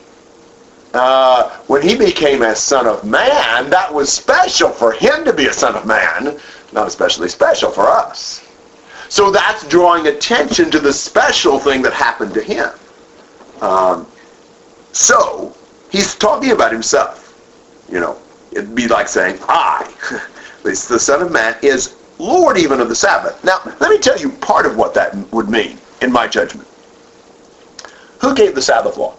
[0.97, 5.47] Uh, when he became a son of man, that was special for him to be
[5.47, 6.39] a son of man,
[6.73, 8.43] not especially special for us.
[9.09, 12.71] So that's drawing attention to the special thing that happened to him.
[13.61, 14.07] Um,
[14.93, 15.55] so
[15.91, 17.35] he's talking about himself.
[17.91, 18.19] You know,
[18.53, 19.93] it'd be like saying, I,
[20.59, 23.43] at least the Son of Man, is Lord even of the Sabbath.
[23.45, 26.67] Now, let me tell you part of what that would mean, in my judgment.
[28.21, 29.15] Who gave the Sabbath law?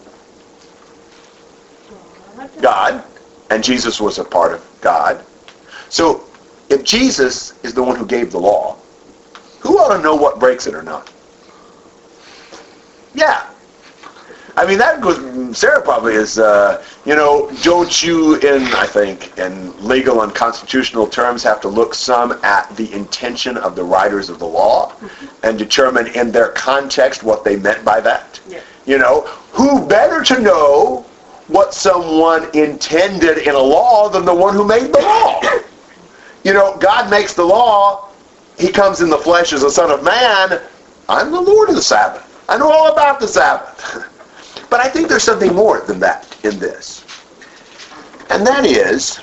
[2.62, 3.04] God.
[3.50, 5.24] And Jesus was a part of God.
[5.90, 6.24] So,
[6.70, 8.78] if Jesus is the one who gave the law,
[9.60, 11.12] who ought to know what breaks it or not?
[13.14, 13.48] Yeah.
[14.58, 19.38] I mean, that goes, Sarah probably is, uh, you know, don't you in, I think,
[19.38, 24.30] in legal and constitutional terms have to look some at the intention of the writers
[24.30, 24.94] of the law
[25.44, 28.40] and determine in their context what they meant by that?
[28.50, 28.62] Yeah.
[28.88, 29.22] You know,
[29.52, 31.06] who better to know
[31.48, 35.42] what someone intended in a law than the one who made the law?
[36.44, 38.10] You know, God makes the law.
[38.58, 40.62] He comes in the flesh as a son of man.
[41.10, 42.24] I'm the Lord of the Sabbath.
[42.50, 44.14] I know all about the Sabbath.
[44.70, 47.06] But I think there's something more than that in this.
[48.30, 49.20] And that is,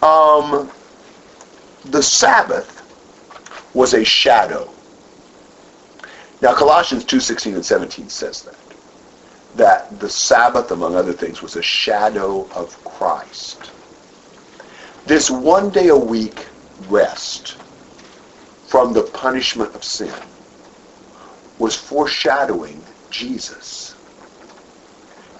[0.00, 0.70] um,
[1.86, 2.80] the Sabbath
[3.74, 4.72] was a shadow.
[6.40, 8.54] Now Colossians 2, 16 and 17 says that.
[9.56, 13.70] That the Sabbath, among other things, was a shadow of Christ.
[15.06, 16.46] This one day a week
[16.88, 17.56] rest
[18.66, 20.14] from the punishment of sin
[21.58, 23.94] was foreshadowing Jesus.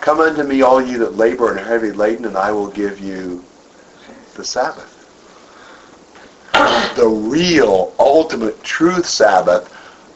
[0.01, 2.99] Come unto me, all you that labor and are heavy laden, and I will give
[3.01, 3.45] you
[4.35, 4.97] the Sabbath.
[6.97, 9.73] The real, ultimate, truth Sabbath,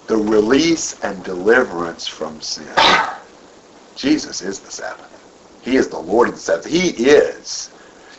[0.07, 2.69] the release and deliverance from sin.
[3.97, 5.11] Jesus is the Sabbath.
[5.63, 6.67] He is the Lord of the Sabbath.
[6.67, 7.71] He is.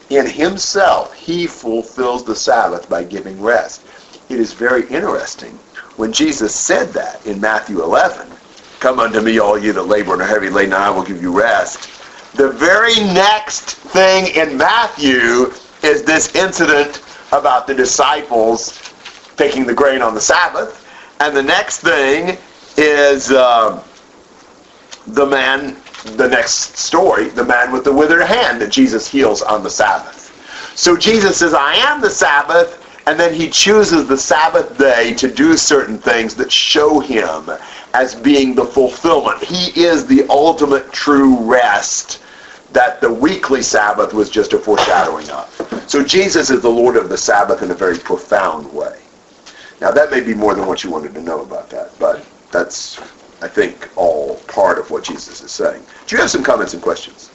[0.09, 3.81] In himself, he fulfills the Sabbath by giving rest.
[4.29, 5.57] It is very interesting
[5.97, 8.27] when Jesus said that in Matthew 11,
[8.79, 11.21] Come unto me, all ye that labor and are heavy laden, and I will give
[11.21, 11.89] you rest.
[12.35, 18.79] The very next thing in Matthew is this incident about the disciples
[19.37, 20.85] taking the grain on the Sabbath.
[21.19, 22.37] And the next thing
[22.77, 23.81] is uh,
[25.07, 25.77] the man,
[26.15, 30.31] the next story, the man with the withered hand that Jesus heals on the Sabbath.
[30.77, 35.31] So Jesus says, I am the Sabbath, and then he chooses the Sabbath day to
[35.31, 37.49] do certain things that show him
[37.93, 39.43] as being the fulfillment.
[39.43, 42.21] He is the ultimate true rest
[42.73, 45.85] that the weekly Sabbath was just a foreshadowing of.
[45.87, 48.99] So Jesus is the Lord of the Sabbath in a very profound way.
[49.79, 52.99] Now that may be more than what you wanted to know about that, but that's,
[53.45, 55.83] I think, all part of what Jesus is saying.
[56.07, 57.29] Do you have some comments and questions?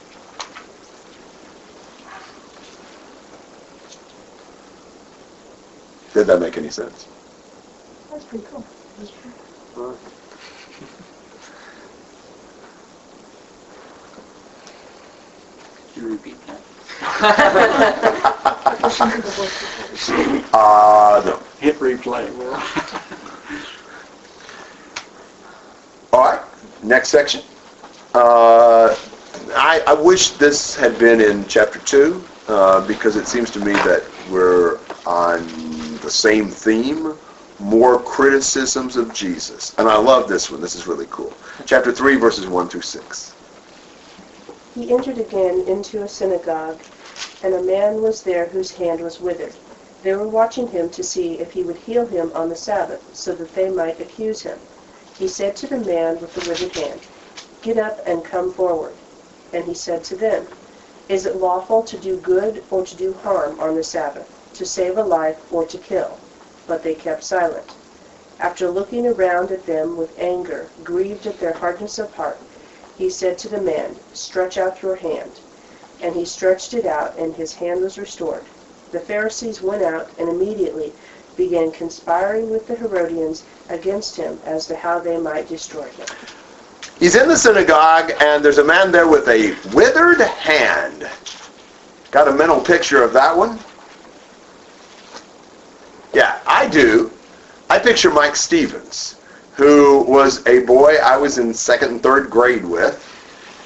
[6.13, 7.07] Did that make any sense?
[8.11, 8.65] That's pretty cool.
[15.93, 16.61] Can you repeat that?
[20.53, 21.39] Uh, no.
[21.59, 22.29] Hit replay.
[22.37, 22.59] Will.
[26.13, 26.41] All right,
[26.83, 27.41] next section.
[28.13, 28.93] Uh,
[29.55, 33.71] I, I wish this had been in chapter 2 uh, because it seems to me
[33.71, 35.47] that we're on
[35.99, 37.17] the same theme,
[37.59, 39.73] more criticisms of Jesus.
[39.77, 40.59] And I love this one.
[40.59, 41.31] This is really cool.
[41.65, 43.33] Chapter 3, verses 1 through 6.
[44.75, 46.81] He entered again into a synagogue,
[47.41, 49.55] and a man was there whose hand was withered.
[50.03, 53.33] They were watching him to see if he would heal him on the Sabbath, so
[53.35, 54.59] that they might accuse him.
[55.21, 57.07] He said to the man with the withered hand,
[57.61, 59.03] Get up and come forward.
[59.53, 60.47] And he said to them,
[61.07, 64.97] Is it lawful to do good or to do harm on the Sabbath, to save
[64.97, 66.21] a life or to kill?
[66.65, 67.77] But they kept silent.
[68.39, 72.41] After looking around at them with anger, grieved at their hardness of heart,
[72.95, 75.41] he said to the man, Stretch out your hand.
[75.99, 78.49] And he stretched it out, and his hand was restored.
[78.89, 80.95] The Pharisees went out and immediately
[81.37, 86.07] began conspiring with the Herodians against him as to how they might destroy him.
[86.99, 91.09] He's in the synagogue, and there's a man there with a withered hand.
[92.11, 93.59] Got a mental picture of that one?
[96.13, 97.09] Yeah, I do.
[97.69, 99.15] I picture Mike Stevens,
[99.53, 103.07] who was a boy I was in second and third grade with.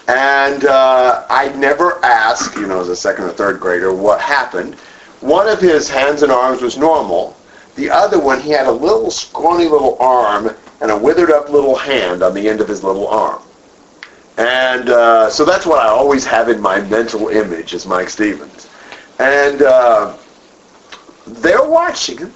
[0.07, 4.75] And uh, I never asked, you know, as a second or third grader, what happened.
[5.21, 7.35] One of his hands and arms was normal.
[7.75, 11.75] The other one, he had a little scrawny little arm and a withered up little
[11.75, 13.41] hand on the end of his little arm.
[14.37, 18.69] And uh, so that's what I always have in my mental image is Mike Stevens.
[19.19, 20.17] And uh,
[21.27, 22.33] they're watching him.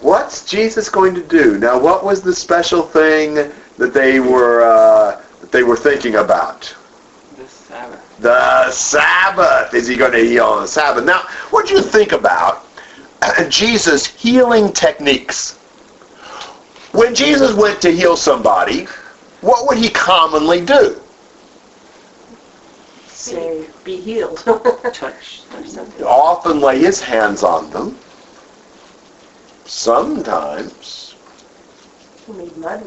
[0.00, 1.58] What's Jesus going to do?
[1.58, 3.34] Now, what was the special thing
[3.78, 6.74] that they were uh, that they were thinking about?
[7.36, 8.18] The Sabbath.
[8.20, 9.74] The Sabbath.
[9.74, 11.04] Is he going to heal on the Sabbath?
[11.04, 12.65] Now, what do you think about
[13.48, 15.54] Jesus' healing techniques?
[16.92, 18.84] When Jesus went to heal somebody,
[19.42, 21.00] what would he commonly do?
[23.06, 24.38] Say, be healed.
[24.92, 25.42] Touch.
[25.54, 26.04] or something.
[26.04, 27.98] Often lay his hands on them.
[29.66, 31.05] Sometimes
[32.26, 32.82] He made mud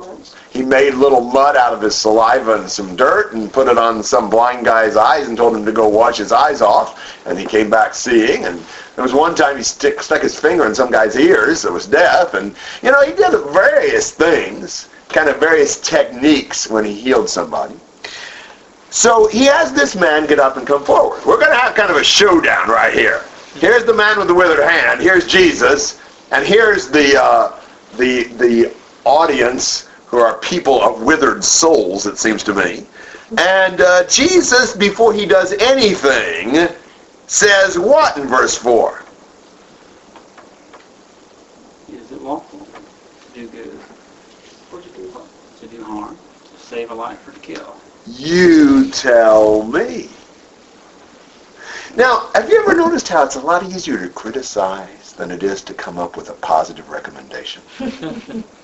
[0.50, 4.04] he made little mud out of his saliva and some dirt and put it on
[4.04, 7.18] some blind guy's eyes and told him to go wash his eyes off.
[7.26, 8.44] And he came back seeing.
[8.44, 8.60] And
[8.96, 11.88] there was one time he stick, stuck his finger in some guy's ears that was
[11.88, 12.34] deaf.
[12.34, 17.76] And, you know, he did various things, kind of various techniques when he healed somebody.
[18.90, 21.24] So he has this man get up and come forward.
[21.26, 23.24] We're going to have kind of a showdown right here.
[23.54, 25.00] Here's the man with the withered hand.
[25.00, 26.02] Here's Jesus.
[26.32, 27.60] And here's the, uh,
[27.98, 28.74] the, the
[29.10, 32.86] audience who are people of withered souls, it seems to me.
[33.38, 36.70] And uh, Jesus, before he does anything,
[37.28, 39.04] says what in verse 4?
[41.90, 43.80] Is it lawful to do good
[44.72, 45.12] Or to do
[45.60, 47.76] to do harm, to save a life or to kill?
[48.06, 50.10] You tell me.
[51.96, 55.64] Now, have you ever noticed how it's a lot easier to criticize than it is
[55.64, 57.62] to come up with a positive recommendation?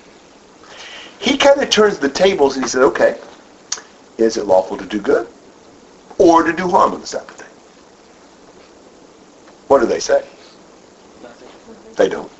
[1.20, 3.18] he kind of turns the tables and he said, okay,
[4.18, 5.28] is it lawful to do good
[6.18, 7.44] or to do harm on the Sabbath day?
[9.68, 10.24] What do they say?
[11.96, 12.30] They don't.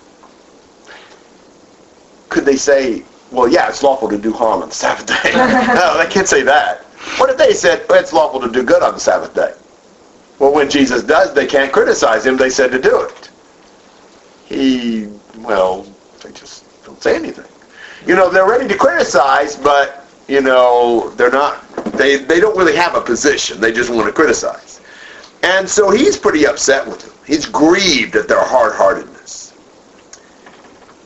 [2.28, 3.02] Could they say,
[3.32, 5.32] well, yeah, it's lawful to do harm on the Sabbath day?
[5.34, 6.82] no, they can't say that.
[7.18, 9.52] What if they said, well, it's lawful to do good on the Sabbath day?
[10.38, 12.36] Well, when Jesus does, they can't criticize him.
[12.36, 13.30] They said to do it.
[14.44, 15.08] He,
[15.38, 15.86] well,
[16.22, 17.46] they just don't say anything.
[18.06, 22.76] You know, they're ready to criticize, but, you know, they're not, they, they don't really
[22.76, 23.60] have a position.
[23.60, 24.80] They just want to criticize.
[25.42, 27.12] And so he's pretty upset with them.
[27.26, 29.54] He's grieved at their hard-heartedness.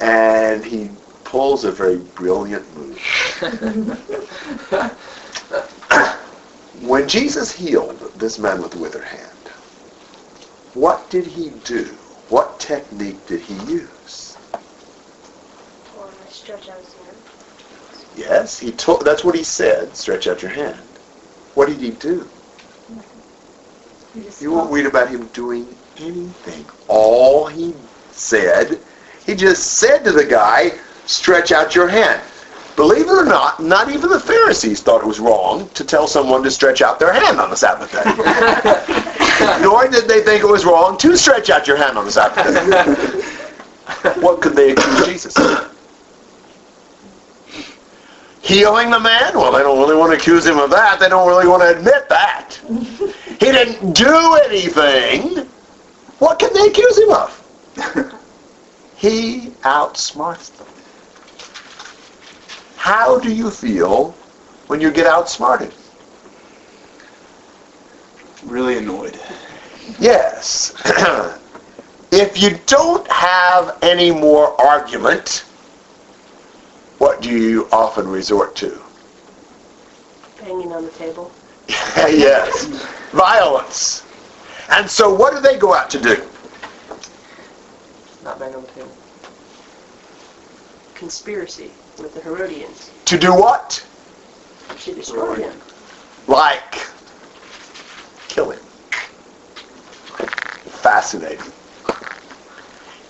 [0.03, 0.91] And he
[1.25, 2.99] pulls a very brilliant move.
[6.83, 9.31] when Jesus healed this man with the withered hand,
[10.75, 11.85] what did he do?
[12.29, 14.30] What technique did he use?
[16.51, 17.17] Stretch out his hand.
[18.17, 19.05] Yes, he told.
[19.05, 19.97] That's what he said.
[19.97, 20.99] Stretch out your hand.
[21.55, 22.29] What did he do?
[24.13, 26.69] You just You won't read about him doing anything.
[26.89, 27.73] All he
[28.11, 28.81] said,
[29.25, 30.73] he just said to the guy,
[31.07, 32.21] "Stretch out your hand."
[32.75, 36.43] Believe it or not, not even the Pharisees thought it was wrong to tell someone
[36.43, 39.61] to stretch out their hand on the Sabbath day.
[39.63, 42.43] Nor did they think it was wrong to stretch out your hand on the Sabbath
[42.45, 43.41] day.
[44.21, 45.70] what could they accuse Jesus of?
[48.51, 49.35] Healing the man?
[49.35, 50.99] Well, they don't really want to accuse him of that.
[50.99, 52.57] They don't really want to admit that.
[53.39, 55.47] He didn't do anything.
[56.19, 58.13] What can they accuse him of?
[58.97, 60.67] he outsmarts them.
[62.75, 64.17] How do you feel
[64.67, 65.73] when you get outsmarted?
[68.43, 69.17] Really annoyed.
[70.01, 70.75] Yes.
[72.11, 75.45] if you don't have any more argument,
[77.01, 78.79] what do you often resort to?
[80.39, 81.33] Banging on the table.
[81.97, 82.67] yes.
[83.13, 84.05] Violence.
[84.71, 86.23] And so what do they go out to do?
[88.23, 88.93] Not bang on the table.
[90.95, 93.83] Conspiracy with the Herodians To do what?
[94.81, 95.55] to destroy him.
[96.27, 96.87] Like
[98.29, 98.61] kill him.
[100.83, 101.51] Fascinating.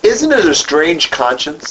[0.01, 1.69] Isn't it a strange conscience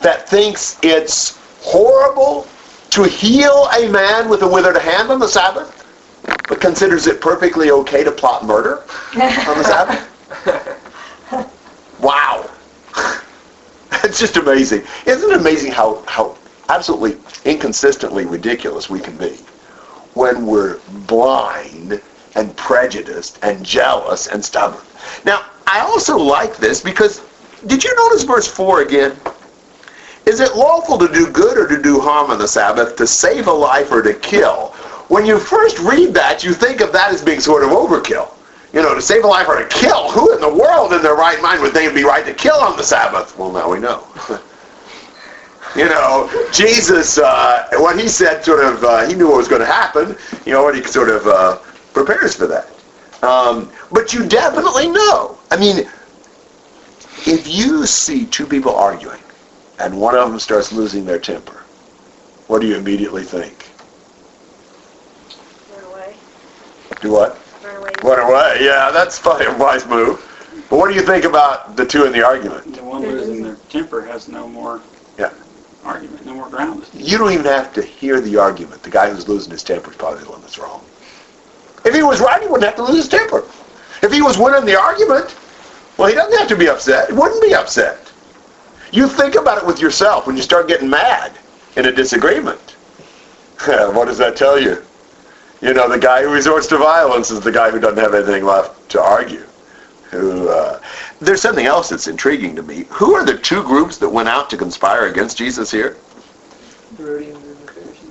[0.00, 2.46] that thinks it's horrible
[2.90, 5.74] to heal a man with a withered hand on the Sabbath,
[6.48, 8.84] but considers it perfectly okay to plot murder
[9.14, 10.74] on the Sabbath?
[12.00, 12.48] Wow.
[14.04, 14.84] It's just amazing.
[15.06, 16.36] Isn't it amazing how, how
[16.68, 19.38] absolutely inconsistently ridiculous we can be
[20.14, 22.00] when we're blind
[22.36, 24.84] and prejudiced and jealous and stubborn?
[25.24, 27.22] Now, I also like this because,
[27.66, 29.16] did you notice verse 4 again?
[30.28, 33.46] Is it lawful to do good or to do harm on the Sabbath, to save
[33.46, 34.74] a life or to kill?
[35.08, 38.34] When you first read that, you think of that as being sort of overkill.
[38.74, 40.10] You know, to save a life or to kill.
[40.10, 42.56] Who in the world in their right mind would think it'd be right to kill
[42.56, 43.38] on the Sabbath?
[43.38, 44.06] Well, now we know.
[45.74, 49.62] you know, Jesus, uh, what he said sort of, uh, he knew what was going
[49.62, 50.14] to happen.
[50.44, 51.56] You know, he sort of uh,
[51.94, 52.68] prepares for that.
[53.22, 55.38] Um, but you definitely know.
[55.50, 55.88] I mean,
[57.26, 59.20] if you see two people arguing
[59.78, 61.62] and one of them starts losing their temper,
[62.46, 63.70] what do you immediately think?
[65.70, 66.16] Run away.
[67.00, 67.40] Do what?
[67.62, 67.92] Run away.
[68.02, 68.58] Run away.
[68.60, 70.24] Yeah, that's probably a wise move.
[70.68, 72.74] But what do you think about the two in the argument?
[72.74, 74.82] The one losing their temper has no more
[75.18, 75.30] Yeah.
[75.84, 76.84] argument, no more ground.
[76.92, 78.82] You don't even have to hear the argument.
[78.82, 80.84] The guy who's losing his temper is probably the one that's wrong.
[81.84, 83.44] If he was right, he wouldn't have to lose his temper.
[84.02, 85.34] If he was winning the argument,
[85.96, 87.08] well, he doesn't have to be upset.
[87.08, 88.07] He wouldn't be upset.
[88.92, 91.32] You think about it with yourself when you start getting mad
[91.76, 92.60] in a disagreement.
[93.66, 94.82] what does that tell you?
[95.60, 98.44] You know, the guy who resorts to violence is the guy who doesn't have anything
[98.44, 99.44] left to argue.
[100.10, 100.48] Who?
[100.48, 100.80] Uh,
[101.20, 102.84] there's something else that's intriguing to me.
[102.90, 105.96] Who are the two groups that went out to conspire against Jesus here?
[106.96, 108.08] Herodians and the Pharisees.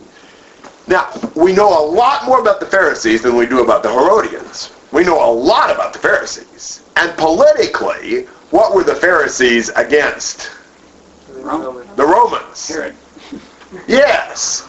[0.88, 4.72] Now, we know a lot more about the Pharisees than we do about the Herodians.
[4.92, 6.84] We know a lot about the Pharisees.
[6.98, 10.52] And politically, what were the Pharisees against?
[11.38, 11.88] The Rome.
[11.96, 12.68] The Romans.
[12.68, 12.96] Herod.
[13.88, 14.68] Yes.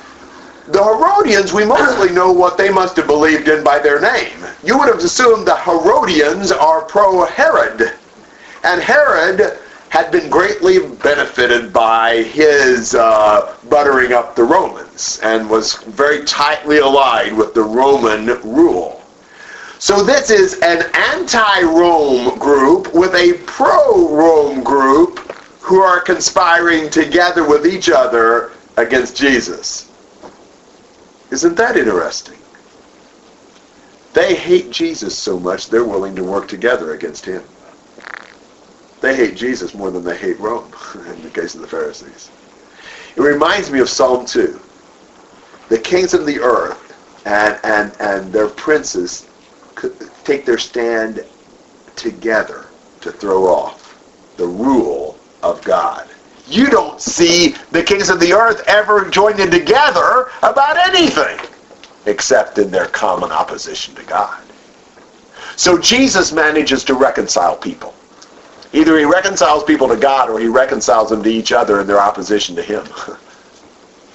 [0.66, 4.44] The Herodians, we mostly know what they must have believed in by their name.
[4.62, 7.94] You would have assumed the Herodians are pro-Herod.
[8.64, 9.58] And Herod
[9.88, 16.80] had been greatly benefited by his uh, buttering up the Romans and was very tightly
[16.80, 19.02] allied with the Roman rule.
[19.78, 25.28] So this is an anti-Rome group with a pro-Rome group
[25.68, 29.90] who are conspiring together with each other against Jesus.
[31.30, 32.38] Isn't that interesting?
[34.14, 37.44] They hate Jesus so much they're willing to work together against him.
[39.02, 42.30] They hate Jesus more than they hate Rome, in the case of the Pharisees.
[43.14, 44.58] It reminds me of Psalm 2.
[45.68, 46.96] The kings of the earth
[47.26, 49.28] and, and, and their princes
[50.24, 51.26] take their stand
[51.94, 52.64] together
[53.02, 53.84] to throw off
[54.38, 56.08] the rule of God.
[56.46, 61.38] You don't see the kings of the earth ever joining together about anything
[62.06, 64.42] except in their common opposition to God.
[65.56, 67.94] So Jesus manages to reconcile people.
[68.72, 72.00] Either he reconciles people to God or he reconciles them to each other in their
[72.00, 72.84] opposition to him.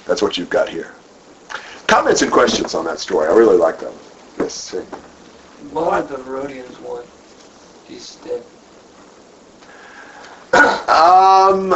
[0.06, 0.94] That's what you've got here.
[1.86, 3.28] Comments and questions on that story.
[3.28, 4.00] I really like that one.
[4.38, 4.82] Yes, sir.
[5.70, 7.06] Why would the Herodians want
[7.86, 8.42] Jesus dead?
[10.54, 11.74] Um,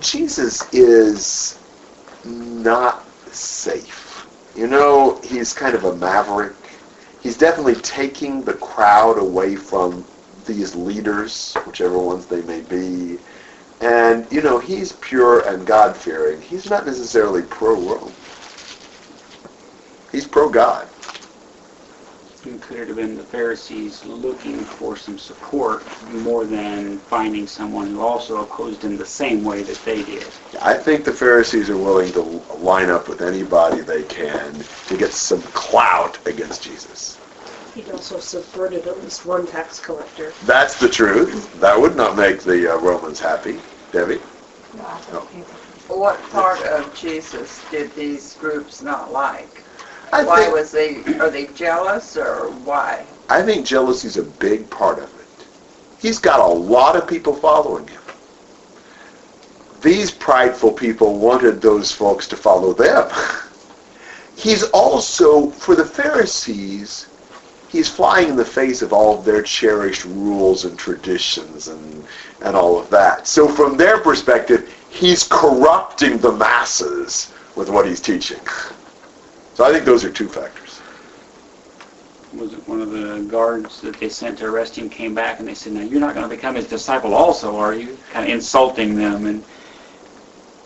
[0.00, 1.58] Jesus is
[2.24, 4.26] not safe.
[4.56, 6.54] You know, he's kind of a maverick.
[7.22, 10.04] He's definitely taking the crowd away from
[10.46, 13.18] these leaders, whichever ones they may be.
[13.80, 16.42] And, you know, he's pure and God-fearing.
[16.42, 18.12] He's not necessarily pro-Rome.
[20.12, 20.89] He's pro-God.
[22.44, 28.00] It could have been the Pharisees looking for some support more than finding someone who
[28.00, 30.26] also opposed him the same way that they did.
[30.62, 32.22] I think the Pharisees are willing to
[32.56, 34.54] line up with anybody they can
[34.86, 37.18] to get some clout against Jesus.
[37.74, 40.32] He'd also subverted at least one tax collector.
[40.44, 41.52] That's the truth.
[41.60, 43.60] That would not make the uh, Romans happy.
[43.92, 44.20] Debbie?
[44.72, 45.28] No.
[45.88, 49.59] What part of Jesus did these groups not like?
[50.12, 53.06] I Why think, was they, are they jealous or why?
[53.28, 55.46] I think jealousy's a big part of it.
[56.00, 58.00] He's got a lot of people following him.
[59.82, 63.10] These prideful people wanted those folks to follow them.
[64.36, 67.06] He's also, for the Pharisees,
[67.68, 72.04] he's flying in the face of all of their cherished rules and traditions and,
[72.42, 73.26] and all of that.
[73.26, 78.40] So from their perspective, he's corrupting the masses with what he's teaching.
[79.60, 80.80] So I think those are two factors.
[82.32, 85.46] Was it one of the guards that they sent to arrest him came back and
[85.46, 87.98] they said, now you're not going to become his disciple also, are you?
[88.10, 89.44] Kind of insulting them and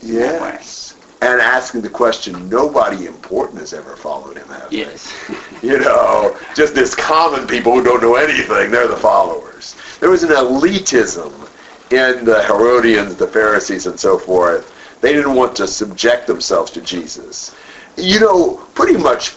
[0.01, 0.95] Yes.
[1.23, 4.77] And asking the question, nobody important has ever followed him, have they?
[4.77, 5.13] yes.
[5.61, 9.75] You know, just this common people who don't know anything, they're the followers.
[9.99, 11.33] There was an elitism
[11.91, 14.73] in the Herodians, the Pharisees, and so forth.
[15.01, 17.57] They didn't want to subject themselves to Jesus.
[17.97, 19.37] You know, pretty much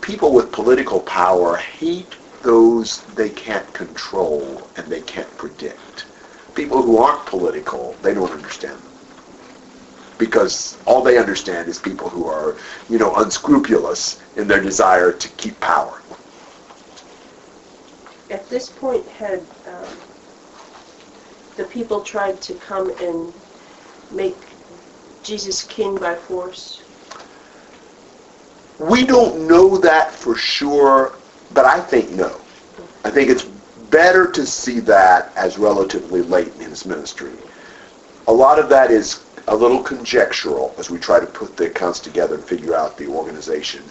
[0.00, 6.06] people with political power hate those they can't control and they can't predict.
[6.54, 8.92] People who aren't political, they don't understand them.
[10.18, 12.56] Because all they understand is people who are,
[12.88, 16.00] you know, unscrupulous in their desire to keep power.
[18.30, 19.98] At this point, had um,
[21.56, 23.32] the people tried to come and
[24.10, 24.34] make
[25.22, 26.80] Jesus king by force?
[28.78, 31.14] We don't know that for sure,
[31.54, 32.40] but I think no.
[33.04, 33.44] I think it's
[33.90, 37.32] better to see that as relatively late in his ministry.
[38.26, 42.00] A lot of that is a little conjectural as we try to put the accounts
[42.00, 43.82] together and figure out the organization.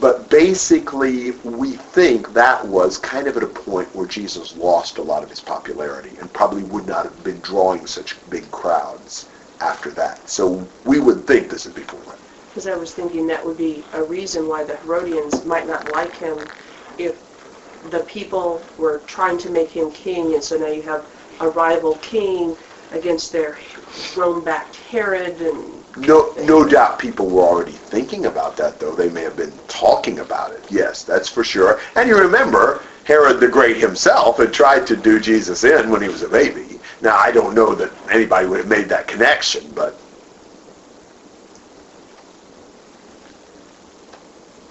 [0.00, 5.02] But basically, we think that was kind of at a point where Jesus lost a
[5.02, 9.28] lot of his popularity and probably would not have been drawing such big crowds
[9.60, 10.28] after that.
[10.28, 12.21] So we would think this is before that.
[12.52, 16.14] Because I was thinking that would be a reason why the Herodians might not like
[16.14, 16.36] him
[16.98, 17.16] if
[17.90, 21.02] the people were trying to make him king, and so now you have
[21.40, 22.54] a rival king
[22.92, 23.56] against their
[24.16, 28.94] Rome-backed Herod, and No, no doubt people were already thinking about that, though.
[28.94, 30.62] They may have been talking about it.
[30.70, 31.80] Yes, that's for sure.
[31.96, 36.08] And you remember, Herod the Great himself had tried to do Jesus in when he
[36.08, 36.78] was a baby.
[37.00, 39.98] Now, I don't know that anybody would have made that connection, but...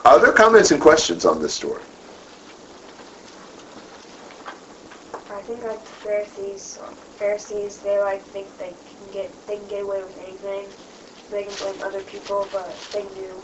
[0.05, 1.85] Other comments and questions on this story?
[5.29, 6.77] I think like the Pharisees,
[7.17, 10.73] Pharisees, they like think they can get they can get away with anything.
[11.29, 13.43] They can blame other people, but they can do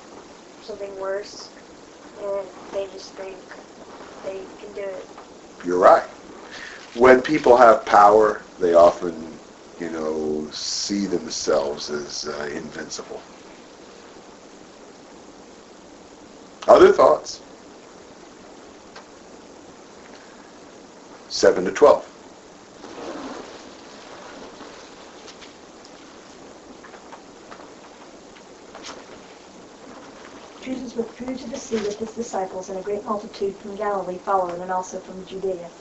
[0.62, 1.52] something worse,
[2.18, 3.40] and they just think
[4.24, 5.08] they can do it.
[5.64, 6.04] You're right.
[6.96, 9.40] When people have power, they often,
[9.80, 13.24] you know, see themselves as uh, invincible.
[16.68, 17.42] Other thoughts?
[21.30, 22.12] 7 to 12.
[30.60, 34.60] Jesus withdrew to the sea with his disciples, and a great multitude from Galilee followed,
[34.60, 35.72] and also from Judea,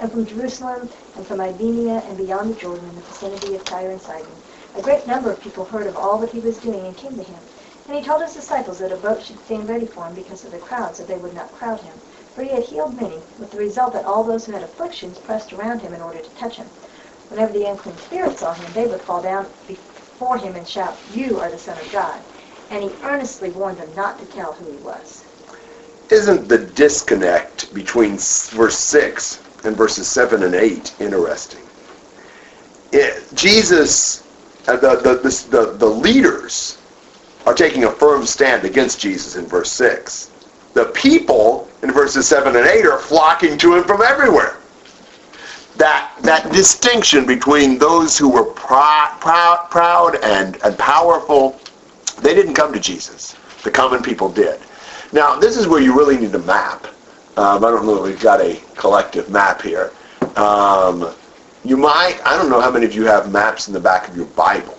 [0.00, 3.92] and from Jerusalem, and from Idumea, and beyond the Jordan, in the vicinity of Tyre
[3.92, 4.34] and Sidon.
[4.74, 7.22] A great number of people heard of all that he was doing, and came to
[7.22, 7.40] him.
[7.88, 10.52] And he told his disciples that a boat should stand ready for him because of
[10.52, 11.94] the crowd, so they would not crowd him.
[12.34, 15.52] For he had healed many, with the result that all those who had afflictions pressed
[15.52, 16.66] around him in order to touch him.
[17.28, 21.40] Whenever the unclean spirits saw him, they would fall down before him and shout, You
[21.40, 22.20] are the Son of God.
[22.70, 25.24] And he earnestly warned them not to tell who he was.
[26.10, 31.60] isn't the disconnect between verse 6 and verses 7 and 8 interesting?
[32.92, 34.22] It, Jesus,
[34.68, 36.78] uh, the, the, the, the leaders
[37.46, 40.30] are taking a firm stand against Jesus in verse 6.
[40.74, 44.58] The people in verses 7 and 8 are flocking to him from everywhere.
[45.76, 51.58] That, that distinction between those who were proud, proud, proud and, and powerful,
[52.20, 53.34] they didn't come to Jesus.
[53.64, 54.60] The common people did.
[55.12, 56.86] Now, this is where you really need a map.
[57.36, 59.92] Um, I don't know if we've got a collective map here.
[60.36, 61.14] Um,
[61.64, 64.16] you might, I don't know how many of you have maps in the back of
[64.16, 64.76] your Bible.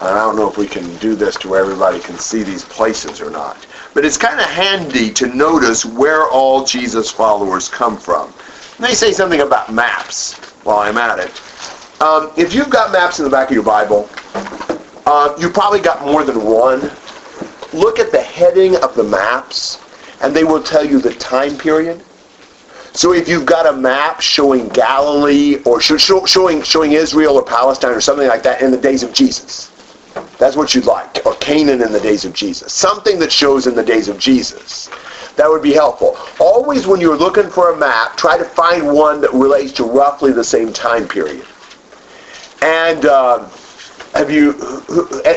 [0.00, 2.64] And I don't know if we can do this to where everybody can see these
[2.64, 3.66] places or not.
[3.94, 8.32] But it's kind of handy to notice where all Jesus followers come from.
[8.78, 11.42] Let me say something about maps while I'm at it.
[12.00, 14.08] Um, if you've got maps in the back of your Bible,
[15.04, 16.92] uh, you probably got more than one.
[17.72, 19.80] Look at the heading of the maps,
[20.22, 22.00] and they will tell you the time period.
[22.92, 27.44] So if you've got a map showing Galilee or sh- show, showing showing Israel or
[27.44, 29.70] Palestine or something like that in the days of Jesus,
[30.38, 31.26] that's what you'd like.
[31.26, 32.72] Or Canaan in the days of Jesus.
[32.72, 34.88] Something that shows in the days of Jesus.
[35.36, 36.16] That would be helpful.
[36.38, 40.32] Always when you're looking for a map, try to find one that relates to roughly
[40.32, 41.44] the same time period.
[42.62, 43.48] And uh,
[44.14, 44.54] have you,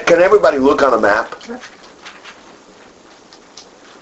[0.05, 1.35] can everybody look on a map?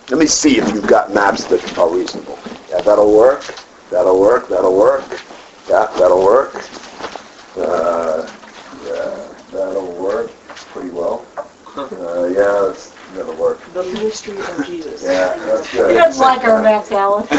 [0.10, 2.40] Let me see if you've got maps that are reasonable.
[2.70, 3.54] Yeah, that'll work.
[3.90, 4.50] That'll work.
[4.50, 5.04] That'll work.
[5.70, 6.56] Yeah, that'll work.
[7.56, 8.30] Uh,
[8.86, 10.32] yeah, that'll work
[10.72, 11.26] pretty well.
[11.78, 13.60] Uh, yeah, that's, that'll work.
[13.74, 15.04] The ministry of Jesus.
[15.04, 15.94] Yeah, that's He good.
[15.96, 17.28] doesn't like our maps, Alan.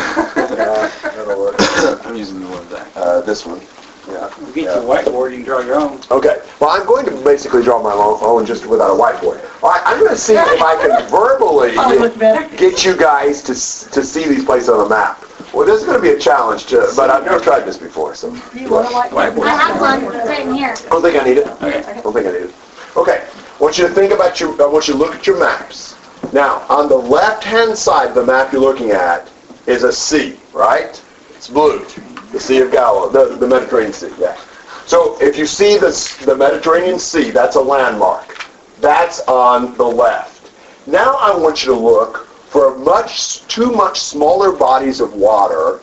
[0.51, 1.57] Yeah, that'll work.
[2.07, 2.89] I'm using the one back.
[2.97, 3.61] Uh, this one.
[4.09, 4.31] Yeah.
[4.41, 6.01] You get your whiteboard, you can draw your own.
[6.11, 6.43] Okay.
[6.59, 9.39] Well, I'm going to basically draw my own own just without a whiteboard.
[9.62, 12.57] All right, I'm going to see if I can verbally Probably look better.
[12.57, 15.22] get you guys to s- to see these places on the map.
[15.55, 18.14] Well, this is going to be a challenge, to, but I've never tried this before,
[18.14, 19.11] so Do you want to like?
[19.11, 19.47] Whiteboard.
[19.47, 20.74] I have one written here.
[20.78, 21.47] I don't think I need it.
[21.47, 21.85] Okay.
[21.85, 22.55] I don't think I need it.
[22.97, 23.26] Okay.
[23.61, 24.50] I want you to think about your.
[24.62, 25.94] I want you to look at your maps.
[26.32, 29.30] Now, on the left-hand side of the map you're looking at
[29.66, 31.02] is a sea, right?
[31.28, 31.84] It's blue.
[32.32, 34.12] The Sea of Galilee, the, the Mediterranean Sea.
[34.18, 34.40] Yeah.
[34.86, 38.46] So if you see this, the Mediterranean Sea, that's a landmark.
[38.80, 40.50] That's on the left.
[40.86, 45.80] Now I want you to look for much, two much smaller bodies of water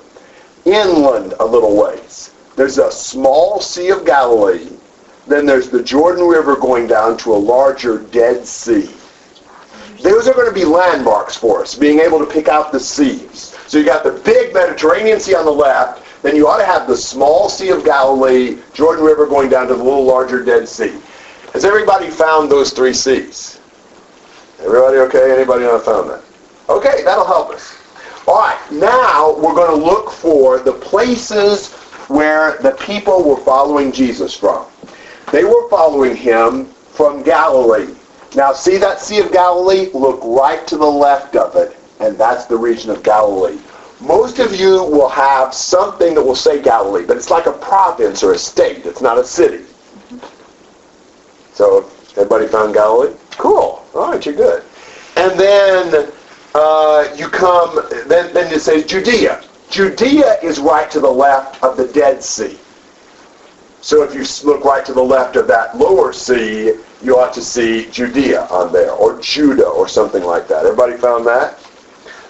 [0.65, 2.31] inland a little ways.
[2.55, 4.67] There's a small Sea of Galilee.
[5.27, 8.89] Then there's the Jordan River going down to a larger Dead Sea.
[10.01, 13.57] Those are going to be landmarks for us, being able to pick out the seas.
[13.67, 16.87] So you got the big Mediterranean Sea on the left, then you ought to have
[16.87, 20.97] the small Sea of Galilee, Jordan River going down to the little larger Dead Sea.
[21.53, 23.59] Has everybody found those three seas?
[24.59, 25.33] Everybody okay?
[25.35, 26.23] Anybody not found that?
[26.69, 27.77] Okay, that'll help us.
[28.27, 31.73] All right, now we're going to look for the places
[32.09, 34.65] where the people were following Jesus from.
[35.31, 37.93] They were following him from Galilee.
[38.35, 39.89] Now see that Sea of Galilee?
[39.93, 43.59] Look right to the left of it, and that's the region of Galilee.
[43.99, 48.23] Most of you will have something that will say Galilee, but it's like a province
[48.23, 48.85] or a state.
[48.85, 49.65] It's not a city.
[51.53, 53.15] So everybody found Galilee?
[53.31, 53.83] Cool.
[53.95, 54.63] All right, you're good.
[55.15, 56.11] And then
[56.53, 59.43] uh, you come, then, then it says Judea.
[59.71, 62.57] Judea is right to the left of the Dead Sea.
[63.81, 67.41] So if you look right to the left of that lower sea, you ought to
[67.41, 70.65] see Judea on there, or Judah, or something like that.
[70.65, 71.59] Everybody found that?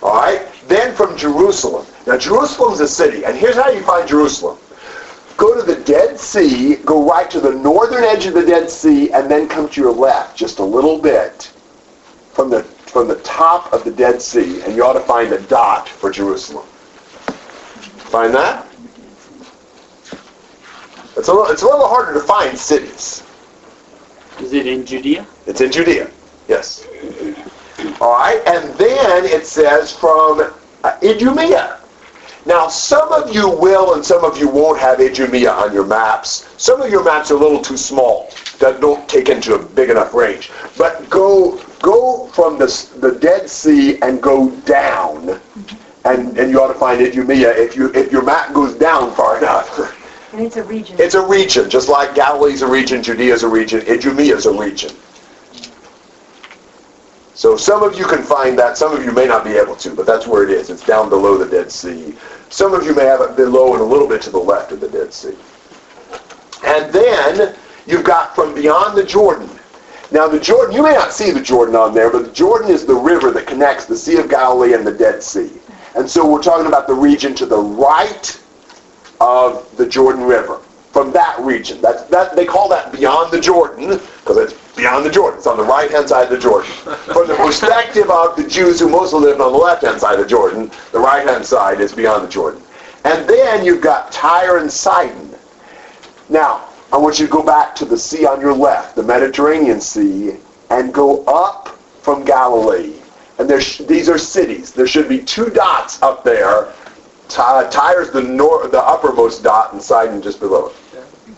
[0.03, 0.47] All right.
[0.67, 1.85] Then from Jerusalem.
[2.05, 4.57] Now Jerusalem's a city, and here's how you find Jerusalem.
[5.37, 9.11] Go to the Dead Sea, go right to the northern edge of the Dead Sea,
[9.11, 11.51] and then come to your left just a little bit
[12.33, 15.41] from the from the top of the Dead Sea, and you ought to find a
[15.43, 16.65] dot for Jerusalem.
[16.65, 18.66] Find that?
[21.17, 23.23] It's a little, it's a little harder to find cities.
[24.39, 25.25] Is it in Judea?
[25.47, 26.11] It's in Judea.
[26.47, 26.87] Yes.
[27.99, 30.53] All right, and then it says from
[30.83, 31.79] uh, Idumea.
[32.45, 36.47] Now, some of you will and some of you won't have Idumea on your maps.
[36.57, 38.31] Some of your maps are a little too small.
[38.59, 40.51] That don't take into a big enough range.
[40.77, 42.67] But go go from the,
[42.99, 45.39] the Dead Sea and go down,
[46.05, 49.37] and, and you ought to find Idumea if you if your map goes down far
[49.39, 49.95] enough.
[50.37, 50.95] And it's a region.
[50.99, 54.91] It's a region, just like Galilee's a region, Judea's a region, Idumea's a region.
[57.33, 59.95] So some of you can find that, some of you may not be able to,
[59.95, 60.69] but that's where it is.
[60.69, 62.15] It's down below the Dead Sea.
[62.49, 64.79] Some of you may have it below and a little bit to the left of
[64.79, 65.35] the Dead Sea.
[66.63, 67.55] And then
[67.87, 69.49] you've got from beyond the Jordan.
[70.11, 72.85] Now the Jordan, you may not see the Jordan on there, but the Jordan is
[72.85, 75.49] the river that connects the Sea of Galilee and the Dead Sea.
[75.95, 78.39] And so we're talking about the region to the right
[79.19, 80.59] of the Jordan River.
[80.91, 81.79] From that region.
[81.79, 85.37] That's, that, they call that beyond the Jordan, because it's beyond the Jordan.
[85.37, 86.71] It's on the right-hand side of the Jordan.
[86.71, 90.29] From the perspective of the Jews who mostly lived on the left-hand side of the
[90.29, 92.63] Jordan, the right-hand side is beyond the Jordan.
[93.03, 95.35] And then you've got Tyre and Sidon.
[96.29, 99.79] Now, I want you to go back to the sea on your left, the Mediterranean
[99.79, 100.37] Sea,
[100.71, 101.67] and go up
[102.01, 102.95] from Galilee.
[103.37, 104.71] And there's, these are cities.
[104.71, 106.73] There should be two dots up there.
[107.29, 110.75] Ty- uh, Tyre's the nor- the uppermost dot, and Sidon just below it.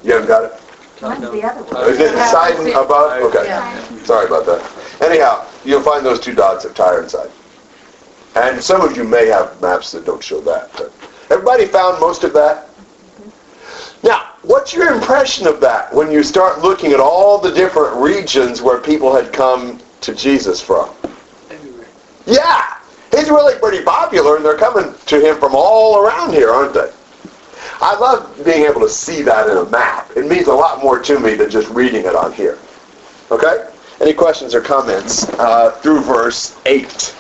[0.03, 0.61] You haven't got it?
[1.01, 1.89] Mine's the other one.
[1.89, 3.21] Is it Sidon above?
[3.23, 3.45] Okay.
[4.05, 5.01] Sorry about that.
[5.01, 7.31] Anyhow, you'll find those two dots of Tyre and Sidon.
[8.35, 10.71] And some of you may have maps that don't show that.
[10.73, 10.91] But
[11.29, 12.69] everybody found most of that?
[14.03, 18.61] Now, what's your impression of that when you start looking at all the different regions
[18.61, 20.89] where people had come to Jesus from?
[21.49, 21.87] Everywhere.
[22.25, 22.68] Yeah,
[23.29, 26.91] he's really pretty popular, and they're coming to him from all around here, aren't they?
[27.81, 30.11] I love being able to see that in a map.
[30.15, 32.57] It means a lot more to me than just reading it on here.
[33.31, 33.69] Okay?
[34.01, 37.15] Any questions or comments uh, through verse 8?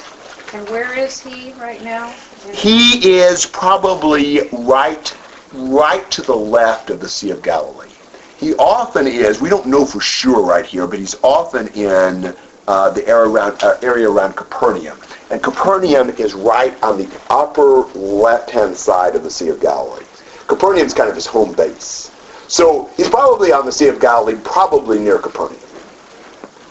[0.53, 2.11] And where is he right now?
[2.53, 5.15] He is probably right,
[5.53, 7.89] right to the left of the Sea of Galilee.
[8.37, 9.41] He often is.
[9.41, 12.35] We don't know for sure right here, but he's often in
[12.69, 14.99] uh, the area around, uh, area around Capernaum.
[15.31, 20.05] And Capernaum is right on the upper left-hand side of the Sea of Galilee.
[20.47, 22.11] Capernaum is kind of his home base.
[22.47, 25.59] So he's probably on the Sea of Galilee, probably near Capernaum.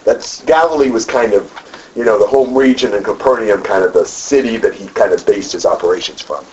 [0.04, 1.52] That's Galilee was kind of,
[1.96, 5.26] you know, the home region, and Capernaum kind of the city that he kind of
[5.26, 6.44] based his operations from.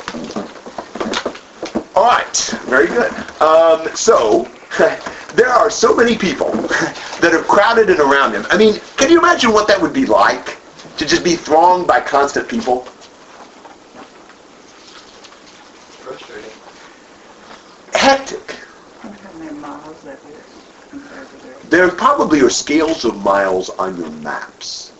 [1.95, 2.35] All right,
[2.65, 3.13] very good.
[3.41, 4.47] Um, so
[5.35, 6.51] there are so many people
[7.21, 8.45] that have crowded in around him.
[8.49, 10.57] I mean, can you imagine what that would be like
[10.97, 12.81] to just be thronged by constant people?
[16.03, 16.51] Frustrating.
[17.93, 18.55] Hectic.
[18.99, 19.09] How
[19.39, 20.43] many miles that is
[20.89, 21.37] compared to
[21.69, 21.87] there?
[21.87, 24.91] There probably are scales of miles on your maps,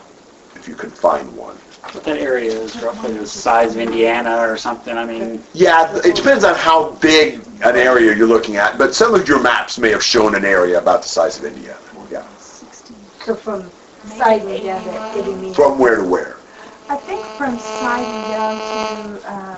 [0.55, 1.57] if you can find one.
[1.93, 4.97] But that area is roughly the size of Indiana or something.
[4.97, 9.13] I mean, Yeah, it depends on how big an area you're looking at, but some
[9.13, 11.77] of your maps may have shown an area about the size of Indiana.
[12.11, 12.25] Yeah.
[13.25, 13.69] So from
[14.07, 15.53] Sidon down to Idumea.
[15.53, 16.37] From where to where?
[16.89, 19.57] I think from Sidon down to uh,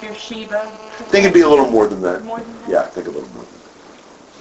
[0.00, 0.62] Beersheba.
[0.62, 2.22] I think it'd be a little more than that.
[2.24, 2.68] More than that?
[2.70, 3.44] Yeah, I think a little more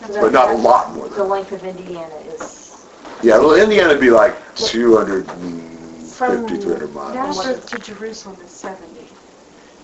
[0.02, 2.88] than So but not a lot more than The length of Indiana is.
[3.24, 5.71] Yeah, well, Indiana would be like 250,
[6.22, 7.16] From 300 miles.
[7.16, 9.08] Nazareth to Jerusalem is 70.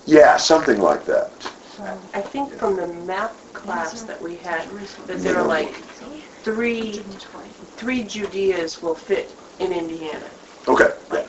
[0.06, 1.32] Yeah, something like that.
[1.76, 5.46] So I think from the map class that we had, Jerusalem that is there are
[5.46, 5.74] like
[6.44, 6.92] three,
[7.76, 10.30] three Judeas will fit in Indiana.
[10.68, 10.90] Okay.
[11.12, 11.26] Yeah.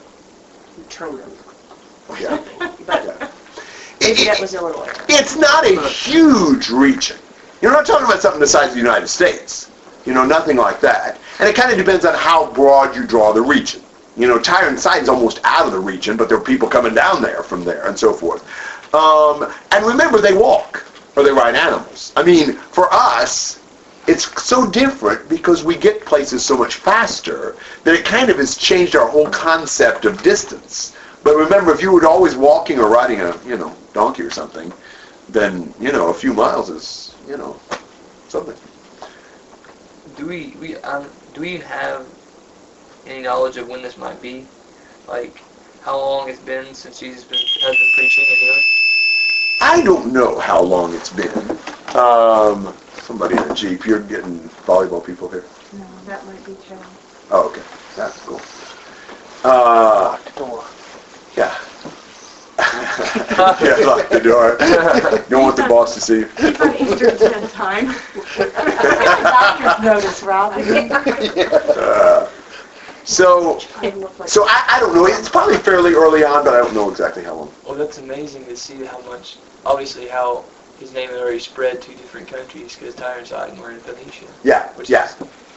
[0.89, 1.32] Turn them.
[2.20, 2.38] yeah.
[2.86, 3.32] But
[3.99, 4.93] maybe that was Illinois.
[5.10, 7.18] It's not a huge region.
[7.64, 9.72] You're not talking about something the size of the United States.
[10.05, 11.20] You know, nothing like that.
[11.39, 13.82] And it kind of depends on how broad you draw the region.
[14.20, 16.93] You know, Tyre and Sidon's almost out of the region, but there are people coming
[16.93, 18.43] down there from there and so forth.
[18.93, 22.11] Um, and remember, they walk or they ride animals.
[22.17, 23.61] I mean, for us,
[24.07, 28.57] it's so different because we get places so much faster that it kind of has
[28.57, 30.95] changed our whole concept of distance.
[31.24, 34.74] But remember, if you were always walking or riding a, you know, donkey or something,
[35.30, 37.59] then, you know, a few miles is, you know,
[38.28, 38.55] something.
[40.17, 42.05] Do we we um, do we have
[43.06, 44.47] any knowledge of when this might be?
[45.08, 45.41] Like
[45.82, 48.64] how long it's been since Jesus been has been preaching and healing?
[49.62, 51.58] I don't know how long it's been.
[51.95, 53.86] Um, somebody in a Jeep.
[53.86, 55.45] You're getting volleyball people here.
[55.74, 56.80] No, that might be Joe.
[57.32, 57.62] Oh, okay.
[57.95, 58.41] That's cool.
[59.43, 60.18] Uh,
[61.36, 61.56] yeah.
[62.60, 64.58] yeah, lock the door.
[64.60, 66.26] you Don't want the boss to see you.
[66.38, 67.86] Keep on Eastern Standard Time.
[69.24, 70.54] doctor's notice, Rob.
[71.80, 72.30] Uh,
[73.10, 75.05] so, It looked like- so I, I don't know.
[75.07, 77.53] It's probably fairly early on, but I don't know exactly how long.
[77.66, 80.43] Well, that's amazing to see how much, obviously how
[80.80, 84.28] his name had already spread to different countries because Tyre and Sidon were in Phoenicia.
[84.43, 85.05] Yeah, Which yeah.
[85.05, 85.16] is,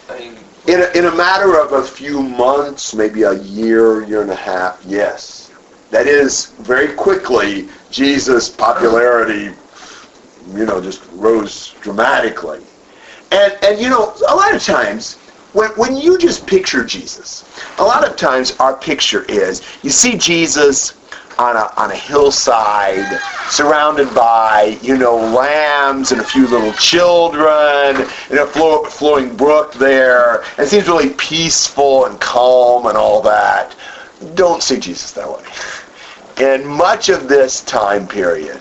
[0.09, 0.37] I mean,
[0.67, 4.35] In a, in a matter of a few months, maybe a year, year and a
[4.37, 5.51] half, yes.
[5.91, 9.55] That is, very quickly, Jesus' popularity,
[10.55, 12.61] you know, just rose dramatically.
[13.31, 15.19] And, and you know, a lot of times,
[15.53, 17.45] when, when you just picture Jesus,
[17.79, 20.95] a lot of times our picture is, you see Jesus
[21.39, 28.09] on a, on a hillside, surrounded by, you know, lambs and a few little children,
[28.31, 33.21] and a flow, flowing brook there, and it seems really peaceful and calm and all
[33.23, 33.75] that.
[34.35, 35.45] Don't see Jesus that way.
[36.43, 38.61] in much of this time period,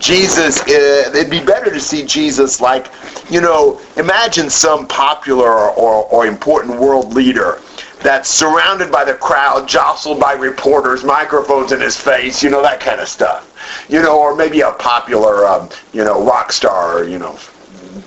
[0.00, 2.90] Jesus, uh, it'd be better to see Jesus like,
[3.30, 7.60] you know, imagine some popular or, or important world leader
[8.02, 12.80] that's surrounded by the crowd, jostled by reporters, microphones in his face, you know, that
[12.80, 13.46] kind of stuff.
[13.90, 17.38] You know, or maybe a popular, um, you know, rock star, or, you know,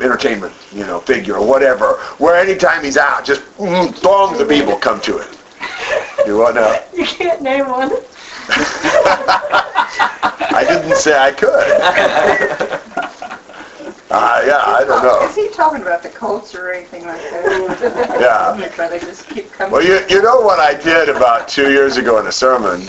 [0.02, 4.78] entertainment, you know, figure or whatever, where anytime he's out, just mm, throngs of people
[4.78, 5.38] come to it.
[6.26, 6.84] You want to?
[6.94, 7.92] You can't name one.
[10.56, 12.80] I didn't say I could.
[14.14, 15.28] Uh, yeah, I don't know.
[15.28, 18.20] Is he talking about the Colts or anything like that?
[18.22, 18.70] Yeah.
[18.78, 19.72] But they just keep coming.
[19.72, 22.88] Well, you, you know what I did about two years ago in a sermon?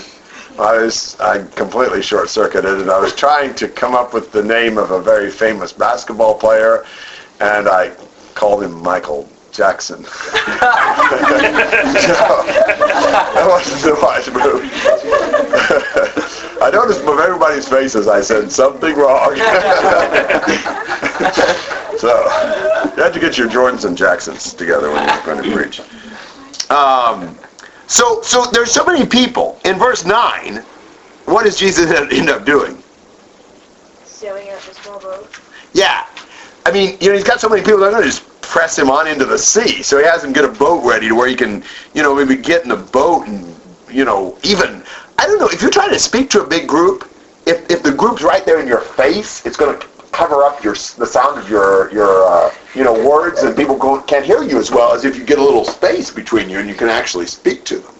[0.58, 4.76] I was I completely short-circuited, and I was trying to come up with the name
[4.76, 6.84] of a very famous basketball player,
[7.40, 7.92] and I
[8.34, 10.04] called him Michael Jackson.
[10.04, 10.10] so,
[13.34, 14.68] that wasn't the wise move.
[16.60, 19.36] I noticed from everybody's faces I said something wrong.
[21.98, 22.10] so
[22.96, 25.80] you had to get your Jordans and Jacksons together when you're going to preach.
[26.70, 27.38] Um,
[27.86, 29.60] so, so there's so many people.
[29.64, 30.64] In verse 9,
[31.26, 32.82] what does Jesus end up doing?
[34.04, 35.30] Sailing out the small boat.
[35.74, 36.06] Yeah.
[36.66, 39.06] I mean, you know, he's got so many people, that are just press him on
[39.06, 39.82] into the sea.
[39.82, 41.62] So he has them get a boat ready to where he can,
[41.94, 43.54] you know, maybe get in the boat and,
[43.90, 44.82] you know, even,
[45.18, 47.08] I don't know, if you're trying to speak to a big group,
[47.46, 50.74] if, if the group's right there in your face, it's going to cover up your
[50.74, 54.70] the sound of your your uh, you know words, and people can't hear you as
[54.70, 57.64] well as if you get a little space between you and you can actually speak
[57.64, 57.92] to them.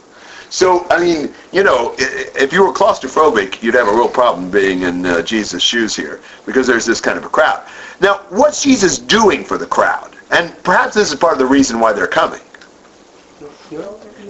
[0.49, 4.83] So I mean, you know, if you were claustrophobic, you'd have a real problem being
[4.83, 7.67] in uh, Jesus' shoes here because there's this kind of a crowd.
[8.01, 10.14] Now, what's Jesus doing for the crowd?
[10.31, 12.41] And perhaps this is part of the reason why they're coming.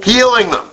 [0.02, 0.70] Healing them.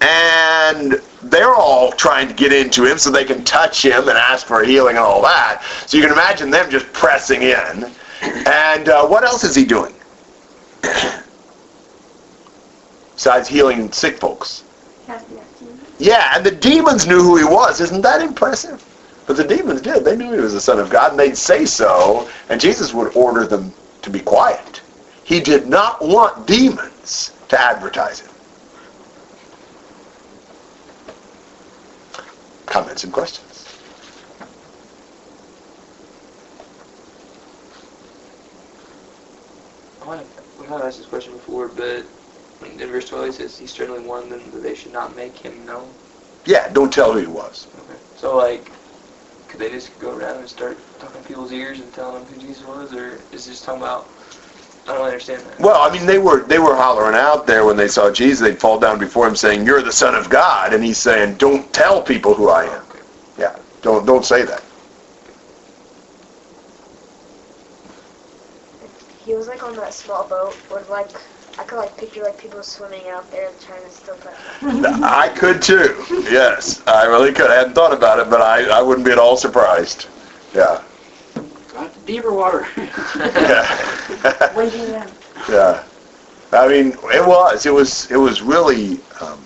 [0.00, 4.46] And they're all trying to get into him so they can touch him and ask
[4.46, 5.62] for healing and all that.
[5.86, 7.90] So you can imagine them just pressing in.
[8.22, 9.94] And uh, what else is he doing?
[13.14, 14.64] Besides healing sick folks.
[15.98, 17.80] Yeah, and the demons knew who he was.
[17.80, 18.82] Isn't that impressive?
[19.26, 20.04] But the demons did.
[20.04, 23.14] They knew he was the Son of God, and they'd say so, and Jesus would
[23.14, 24.82] order them to be quiet.
[25.24, 28.30] He did not want demons to advertise him.
[32.66, 33.66] Comments and questions?
[40.00, 40.28] I might have,
[40.58, 42.06] we might have asked this question before, but
[42.64, 45.64] in verse 12 it says, He sternly warned them that they should not make him
[45.66, 45.94] known.
[46.46, 47.66] Yeah, don't tell who he was.
[47.80, 47.98] Okay.
[48.16, 48.70] So, like,
[49.50, 52.40] could they just go around and start talking in people's ears and telling them who
[52.40, 54.08] Jesus was, or is it just talking about,
[54.86, 55.60] I don't understand that.
[55.60, 58.40] Well, I mean, they were they were hollering out there when they saw Jesus.
[58.40, 61.72] They'd fall down before him, saying, "You're the Son of God," and he's saying, "Don't
[61.72, 63.00] tell people who I am." Okay.
[63.36, 64.62] Yeah, don't don't say that.
[69.18, 71.10] He was like on that small boat with like
[71.60, 74.34] I could like picture like people swimming out there and trying to still touch.
[74.62, 76.02] I could too.
[76.30, 77.50] Yes, I really could.
[77.50, 80.08] I hadn't thought about it, but I, I wouldn't be at all surprised.
[80.54, 80.82] Yeah.
[81.74, 82.66] Got deeper water.
[82.76, 84.56] Yeah.
[84.56, 85.08] Waiting in.
[85.50, 85.84] yeah.
[86.52, 87.66] I mean, it was.
[87.66, 88.10] It was.
[88.10, 89.38] It was really um,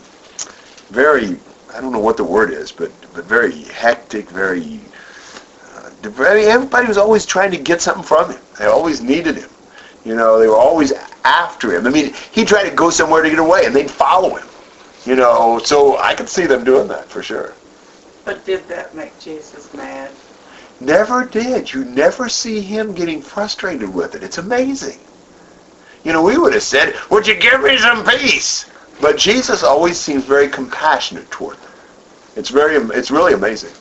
[0.90, 1.36] very.
[1.74, 4.30] I don't know what the word is, but but very hectic.
[4.30, 4.80] Very.
[5.74, 6.46] Uh, very.
[6.46, 8.40] Everybody was always trying to get something from him.
[8.56, 9.50] They always needed him.
[10.04, 10.92] You know, they were always
[11.25, 11.87] after him.
[11.87, 14.47] I mean, he'd try to go somewhere to get away, and they'd follow him.
[15.05, 17.53] You know, so I could see them doing that for sure.
[18.25, 20.11] But did that make Jesus mad?
[20.81, 21.72] Never did.
[21.72, 24.22] You never see him getting frustrated with it.
[24.22, 24.99] It's amazing.
[26.05, 28.66] You know, we would have said, would you give me some peace?
[29.01, 31.70] But Jesus always seems very compassionate toward them.
[32.37, 33.72] It's very, it's really amazing.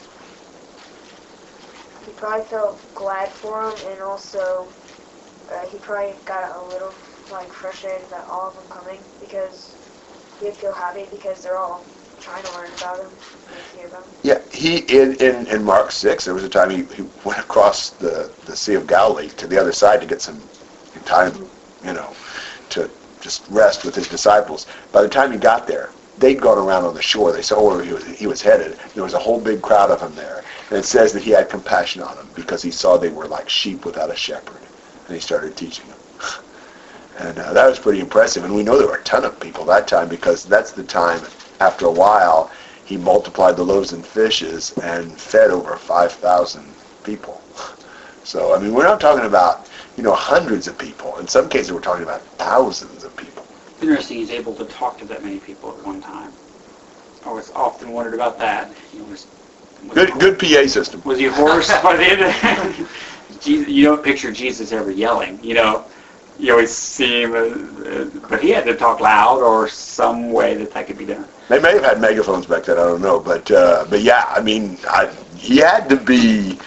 [2.06, 4.68] He probably felt glad for him and also
[5.52, 6.94] uh, he probably got a little
[7.32, 9.78] like frustrated about all of them coming because
[10.40, 11.86] he'd feel happy because they're all
[12.20, 13.12] trying to learn about him.
[14.24, 17.92] Yeah, he in, in, in Mark six, there was a time he, he went across
[17.92, 20.50] the, the Sea of Galilee to the other side to get some
[21.06, 21.50] time,
[21.84, 22.14] you know,
[22.70, 24.66] to just rest with his disciples.
[24.92, 27.32] By the time he got there, they'd gone around on the shore.
[27.32, 28.80] They saw where he was, he was headed.
[28.94, 30.44] There was a whole big crowd of them there.
[30.70, 33.50] And it says that he had compassion on them because he saw they were like
[33.50, 34.68] sheep without a shepherd.
[35.08, 36.03] And he started teaching them.
[37.20, 38.44] And uh, that was pretty impressive.
[38.44, 41.22] And we know there were a ton of people that time because that's the time,
[41.60, 42.52] after a while,
[42.86, 47.42] he multiplied the loaves and fishes and fed over 5,000 people.
[48.24, 51.18] So, I mean, we're not talking about, you know, hundreds of people.
[51.18, 53.46] In some cases, we're talking about thousands of people.
[53.82, 56.32] Interesting he's able to talk to that many people at one time.
[57.26, 58.72] always often wondered about that.
[58.94, 59.28] You know, was,
[59.86, 61.02] was Good, good PA system.
[61.04, 62.88] Was he hoarse by the end
[63.46, 65.86] you don't picture Jesus ever yelling, you know.
[66.40, 70.56] You always see him, uh, uh, but he had to talk loud or some way
[70.56, 71.28] that that could be done.
[71.48, 72.78] They may have had megaphones back then.
[72.78, 76.58] I don't know, but uh, but yeah, I mean, I, he had to be.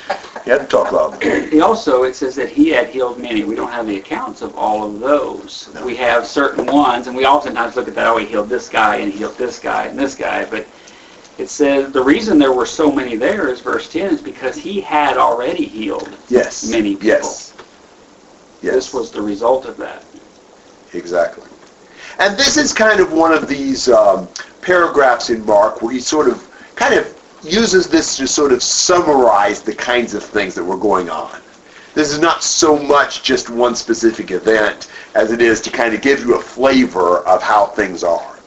[0.44, 1.22] He had to talk loud.
[1.50, 3.42] He also, it says that he had healed many.
[3.42, 5.68] We don't have the accounts of all of those.
[5.74, 5.84] No.
[5.84, 8.96] We have certain ones, and we oftentimes look at that, oh, he healed this guy,
[8.96, 10.66] and he healed this guy, and this guy, but
[11.38, 14.80] it says the reason there were so many there is verse 10 is because he
[14.80, 16.64] had already healed Yes.
[16.70, 17.08] many people.
[17.08, 17.45] Yes.
[18.62, 18.74] Yes.
[18.74, 20.04] This was the result of that.
[20.92, 21.48] Exactly.
[22.18, 24.28] And this is kind of one of these um,
[24.62, 29.60] paragraphs in Mark where he sort of kind of uses this to sort of summarize
[29.60, 31.40] the kinds of things that were going on.
[31.94, 36.02] This is not so much just one specific event as it is to kind of
[36.02, 38.38] give you a flavor of how things are.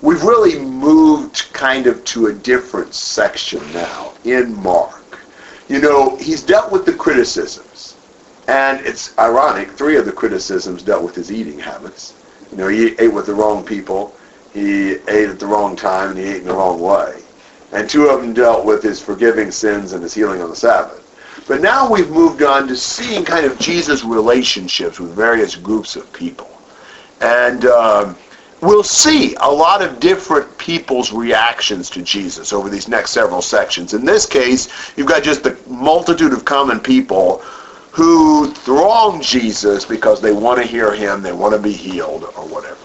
[0.00, 5.18] We've really moved kind of to a different section now in Mark.
[5.68, 7.71] You know, he's dealt with the criticisms.
[8.48, 12.14] And it's ironic, three of the criticisms dealt with his eating habits.
[12.50, 14.14] You know, he ate with the wrong people,
[14.52, 17.22] he ate at the wrong time, and he ate in the wrong way.
[17.72, 20.98] And two of them dealt with his forgiving sins and his healing on the Sabbath.
[21.48, 26.12] But now we've moved on to seeing kind of Jesus' relationships with various groups of
[26.12, 26.50] people.
[27.20, 28.16] And um,
[28.60, 33.94] we'll see a lot of different people's reactions to Jesus over these next several sections.
[33.94, 37.42] In this case, you've got just the multitude of common people
[37.92, 42.46] who throng Jesus because they want to hear him, they want to be healed, or
[42.46, 42.78] whatever.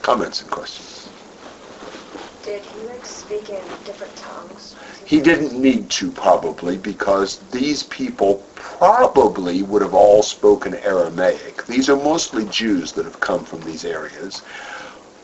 [0.00, 1.10] Comments and questions?
[2.42, 4.74] Did he like speak in different tongues?
[5.04, 11.66] He didn't need to probably because these people probably would have all spoken Aramaic.
[11.66, 14.42] These are mostly Jews that have come from these areas.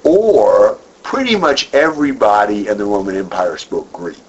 [0.04, 4.27] Or pretty much everybody in the Roman Empire spoke Greek.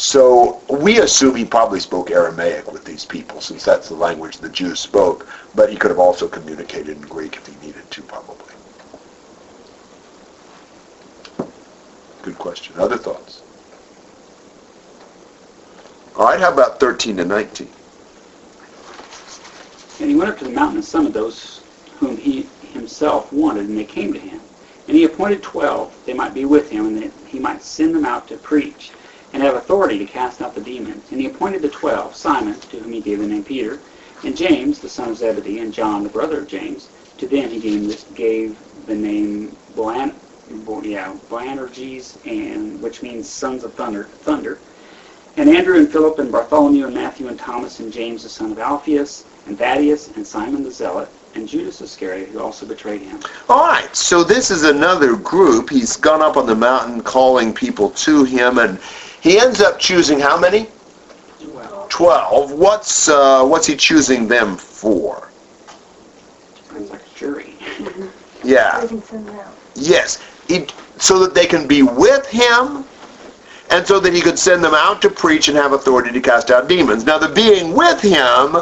[0.00, 4.48] So we assume he probably spoke Aramaic with these people since that's the language the
[4.48, 8.54] Jews spoke, but he could have also communicated in Greek if he needed to probably.
[12.22, 12.74] Good question.
[12.78, 13.42] Other thoughts?
[16.16, 17.68] All right, how about 13 to 19?
[20.00, 21.60] And he went up to the mountain and summoned those
[21.98, 24.40] whom he himself wanted, and they came to him.
[24.88, 28.06] And he appointed twelve, they might be with him, and that he might send them
[28.06, 28.92] out to preach,
[29.40, 31.10] and have authority to cast out the demons.
[31.10, 33.78] And he appointed the twelve, Simon, to whom he gave the name Peter,
[34.22, 36.88] and James, the son of Zebedee, and John, the brother of James.
[37.16, 40.14] To them he gave, this, gave the name Boan,
[40.66, 44.04] Bo, yeah, Boanerges, and which means sons of thunder.
[44.04, 44.58] thunder.
[45.38, 48.58] And Andrew and Philip and Bartholomew and Matthew and Thomas and James the son of
[48.58, 53.20] Alphaeus and Thaddeus and Simon the Zealot and Judas Iscariot who also betrayed him.
[53.48, 55.70] All right, so this is another group.
[55.70, 58.78] He's gone up on the mountain calling people to him, and
[59.20, 60.68] he ends up choosing how many?
[61.48, 62.52] Well, Twelve.
[62.52, 65.30] What's uh, what's he choosing them for?
[66.70, 67.54] sounds like a jury.
[68.42, 68.80] Yeah.
[68.80, 69.54] They can send them out.
[69.74, 70.22] Yes.
[70.48, 70.66] He,
[70.98, 72.84] so that they can be with him,
[73.70, 76.50] and so that he could send them out to preach and have authority to cast
[76.50, 77.04] out demons.
[77.04, 78.56] Now, the being with him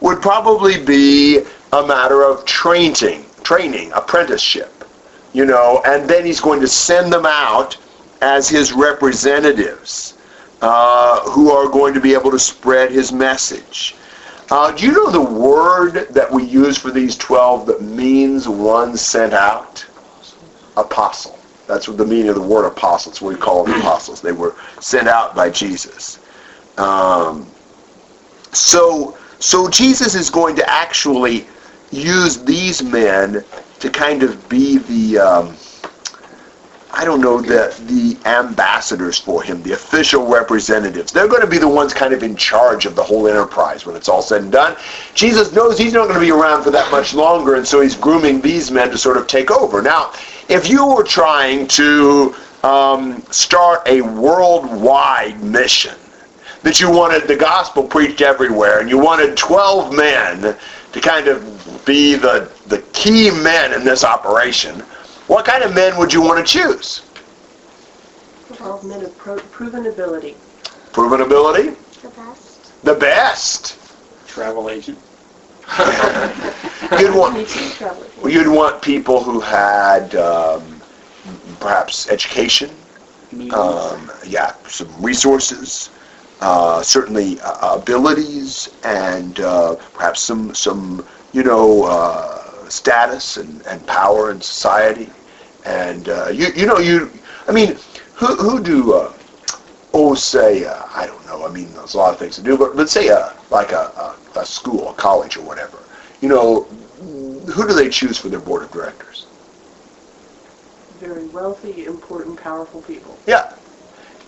[0.00, 1.40] would probably be
[1.72, 4.84] a matter of training, training, apprenticeship,
[5.32, 7.76] you know, and then he's going to send them out
[8.22, 10.14] as his representatives
[10.62, 13.96] uh, who are going to be able to spread his message.
[14.50, 18.96] Uh, do you know the word that we use for these 12 that means one
[18.96, 19.84] sent out?
[20.76, 21.38] Apostle.
[21.66, 23.10] That's what the meaning of the word apostle.
[23.10, 24.20] It's what we call them apostles.
[24.20, 26.20] They were sent out by Jesus.
[26.78, 27.46] Um,
[28.52, 31.46] so, so Jesus is going to actually
[31.90, 33.44] use these men
[33.80, 35.56] to kind of be the, um,
[36.94, 41.10] I don't know, the the ambassadors for him, the official representatives.
[41.10, 43.96] They're going to be the ones kind of in charge of the whole enterprise when
[43.96, 44.76] it's all said and done.
[45.14, 47.96] Jesus knows he's not going to be around for that much longer, and so he's
[47.96, 49.80] grooming these men to sort of take over.
[49.80, 50.12] Now,
[50.48, 55.94] if you were trying to um, start a worldwide mission,
[56.62, 60.56] that you wanted the gospel preached everywhere, and you wanted 12 men
[60.92, 64.82] to kind of be the, the key men in this operation,
[65.32, 67.00] what kind of men would you want to choose?
[68.52, 70.36] Twelve men of pro- proven ability.
[70.92, 71.70] Proven ability?
[72.02, 72.84] The best.
[72.84, 73.78] The best.
[74.26, 74.98] Travel agent.
[76.98, 78.10] You'd want, Needs to be traveling.
[78.30, 80.82] you'd want people who had um,
[81.60, 82.68] perhaps education,
[83.54, 85.88] um, yeah, some resources,
[86.42, 93.86] uh, certainly uh, abilities, and uh, perhaps some some you know uh, status and, and
[93.86, 95.08] power in society.
[95.64, 97.10] And uh, you you know you
[97.48, 97.76] I mean
[98.14, 99.12] who who do uh,
[99.94, 102.56] oh say uh, I don't know I mean there's a lot of things to do
[102.56, 105.78] but but say uh, like a, a, a school a college or whatever
[106.20, 106.66] you know
[107.50, 109.26] who do they choose for their board of directors?
[111.00, 113.18] Very wealthy, important, powerful people.
[113.26, 113.54] Yeah.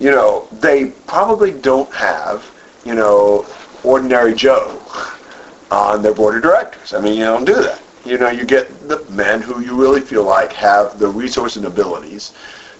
[0.00, 2.50] You know, they probably don't have,
[2.84, 3.46] you know,
[3.84, 4.80] ordinary Joe
[5.70, 6.92] on their board of directors.
[6.92, 7.80] I mean, you don't do that.
[8.04, 11.66] You know, you get the men who you really feel like have the resources and
[11.66, 12.32] abilities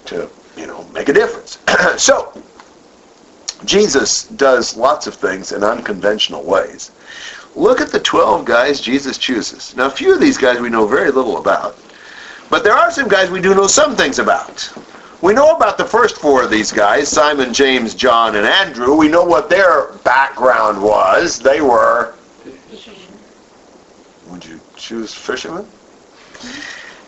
[0.05, 1.57] to, you know, make a difference.
[1.97, 2.31] so,
[3.65, 6.91] Jesus does lots of things in unconventional ways.
[7.55, 9.75] Look at the 12 guys Jesus chooses.
[9.75, 11.75] Now, a few of these guys we know very little about.
[12.49, 14.71] But there are some guys we do know some things about.
[15.21, 18.95] We know about the first four of these guys, Simon, James, John, and Andrew.
[18.95, 21.39] We know what their background was.
[21.39, 22.13] They were...
[24.27, 25.65] Would you choose fishermen?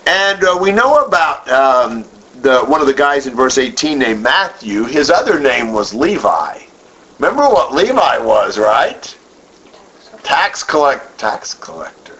[0.07, 2.03] And uh, we know about um,
[2.41, 4.83] the one of the guys in verse 18 named Matthew.
[4.85, 6.59] His other name was Levi.
[7.19, 9.15] Remember what Levi was, right?
[10.23, 12.17] Tax collect, tax collector.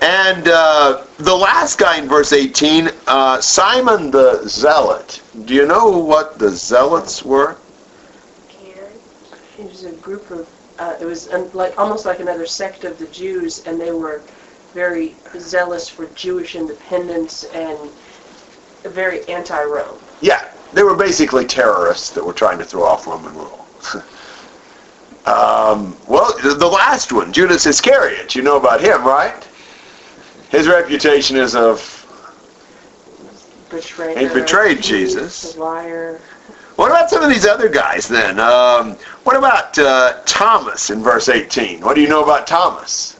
[0.00, 5.22] And uh, the last guy in verse 18, uh, Simon the Zealot.
[5.44, 7.56] Do you know what the Zealots were?
[9.58, 10.48] It was a group of,
[10.78, 14.22] uh, it was un- like almost like another sect of the Jews, and they were
[14.72, 17.78] very zealous for Jewish independence and
[18.84, 19.98] very anti-Rome.
[20.20, 23.66] Yeah, they were basically terrorists that were trying to throw off Roman rule.
[25.26, 29.46] um, well, the last one, Judas Iscariot, you know about him, right?
[30.50, 31.98] His reputation is of
[33.70, 35.56] Betrayer, He betrayed Jesus.
[35.56, 36.20] Liar.
[36.82, 38.40] What about some of these other guys then?
[38.40, 41.80] Um, what about uh, Thomas in verse 18?
[41.80, 43.12] What do you know about Thomas?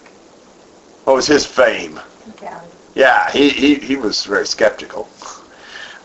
[1.05, 2.01] What was his fame?
[2.43, 2.61] Yeah,
[2.97, 5.09] yeah he, he, he was very skeptical.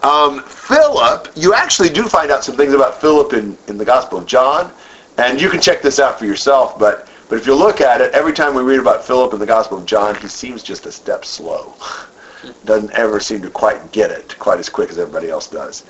[0.03, 4.20] Um, Philip, you actually do find out some things about Philip in, in the Gospel
[4.20, 4.72] of John,
[5.18, 8.14] and you can check this out for yourself, but, but if you look at it,
[8.14, 10.91] every time we read about Philip in the Gospel of John, he seems just a
[10.91, 11.74] step slow.
[12.66, 15.86] Doesn't ever seem to quite get it quite as quick as everybody else does.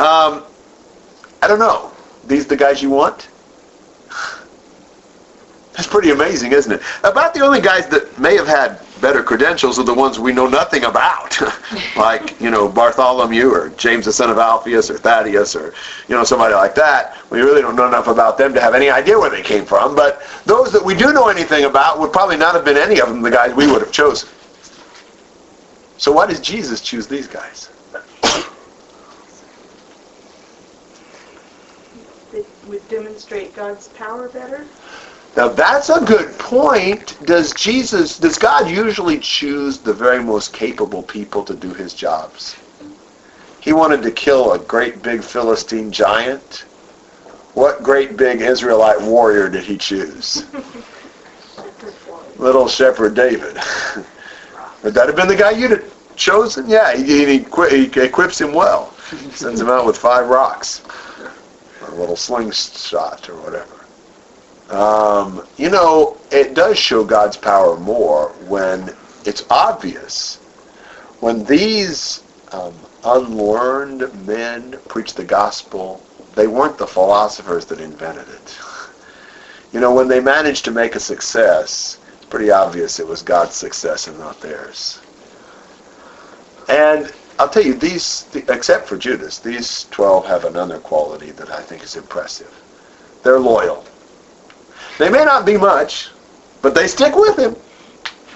[0.00, 0.42] Um,
[1.46, 1.92] I don't know.
[2.26, 3.28] These the guys you want?
[5.74, 6.82] That's pretty amazing, isn't it?
[7.04, 10.48] About the only guys that may have had better credentials are the ones we know
[10.48, 11.40] nothing about,
[11.96, 15.72] like you know Bartholomew or James the son of Alphaeus or Thaddeus or
[16.08, 17.16] you know somebody like that.
[17.30, 19.94] We really don't know enough about them to have any idea where they came from.
[19.94, 23.08] But those that we do know anything about would probably not have been any of
[23.08, 24.28] them the guys we would have chosen.
[25.96, 27.70] So why does Jesus choose these guys?
[32.68, 34.66] Would demonstrate God's power better.
[35.36, 37.18] Now that's a good point.
[37.26, 42.56] Does Jesus, does God usually choose the very most capable people to do his jobs?
[43.60, 46.64] He wanted to kill a great big Philistine giant.
[47.54, 50.46] What great big Israelite warrior did he choose?
[52.36, 53.56] Little shepherd David.
[54.82, 56.68] Would that have been the guy you'd have chosen?
[56.68, 58.92] Yeah, he, he, he equips him well.
[59.32, 60.82] Sends him out with five rocks.
[61.96, 63.86] Little slingshot or whatever.
[64.70, 68.94] Um, you know, it does show God's power more when
[69.24, 70.36] it's obvious.
[71.20, 72.22] When these
[72.52, 72.74] um,
[73.04, 76.02] unlearned men preach the gospel,
[76.34, 78.58] they weren't the philosophers that invented it.
[79.72, 83.56] You know, when they managed to make a success, it's pretty obvious it was God's
[83.56, 85.00] success and not theirs.
[86.68, 91.60] And I'll tell you, these, except for Judas, these 12 have another quality that I
[91.60, 92.52] think is impressive.
[93.22, 93.84] They're loyal.
[94.98, 96.10] They may not be much,
[96.62, 97.54] but they stick with him.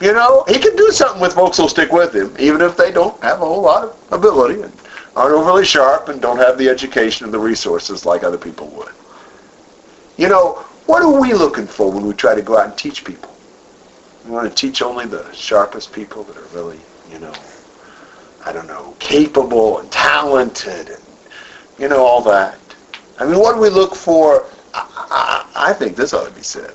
[0.01, 2.91] You know, he can do something with folks who'll stick with him, even if they
[2.91, 4.73] don't have a whole lot of ability and
[5.17, 8.93] aren't overly sharp and don't have the education and the resources like other people would.
[10.17, 13.05] You know, what are we looking for when we try to go out and teach
[13.05, 13.35] people?
[14.25, 17.33] We want to teach only the sharpest people that are really, you know,
[18.45, 21.03] I don't know, capable and talented and,
[21.79, 22.59] you know, all that.
[23.19, 24.47] I mean, what do we look for?
[24.75, 26.75] I, I, I think this ought to be said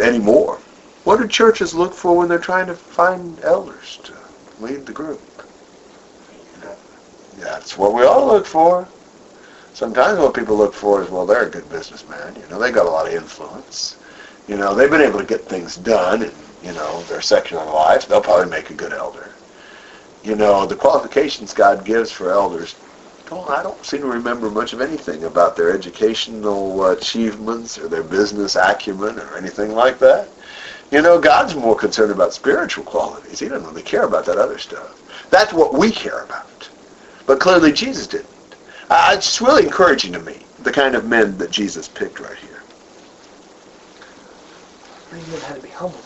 [0.00, 0.58] anymore.
[1.04, 4.14] What do churches look for when they're trying to find elders to
[4.60, 5.20] lead the group?
[7.38, 8.86] That's what we all look for.
[9.72, 12.34] Sometimes what people look for is, well, they're a good businessman.
[12.34, 13.96] You know, they got a lot of influence.
[14.48, 16.32] You know, they've been able to get things done in,
[16.64, 18.08] you know, their secular life.
[18.08, 19.30] They'll probably make a good elder.
[20.22, 22.74] You know, the qualifications God gives for elders
[23.30, 28.56] I don't seem to remember much of anything about their educational achievements or their business
[28.56, 30.32] acumen or anything like that.
[30.90, 33.38] You know, God's more concerned about spiritual qualities.
[33.38, 34.96] He doesn't really care about that other stuff.
[35.30, 36.70] That's what we care about.
[37.26, 38.28] But clearly Jesus didn't.
[38.88, 42.62] Uh, it's really encouraging to me, the kind of men that Jesus picked right here.
[45.12, 46.00] Men had to be humble.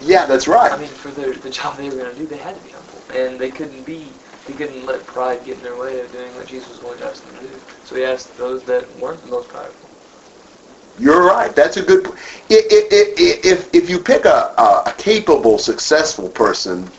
[0.00, 0.70] Yeah, that's right.
[0.70, 2.70] I mean, for their, the job they were going to do, they had to be
[2.70, 2.91] humble.
[3.10, 6.46] And they couldn't be, they couldn't let pride get in their way of doing what
[6.46, 7.62] Jesus was going to ask them to do.
[7.84, 9.90] So he asked those that weren't the most prideful.
[10.98, 11.54] You're right.
[11.54, 12.04] That's a good.
[12.04, 12.14] po-
[12.50, 16.90] i- i- i- i- If if you pick a, a, capable, successful person,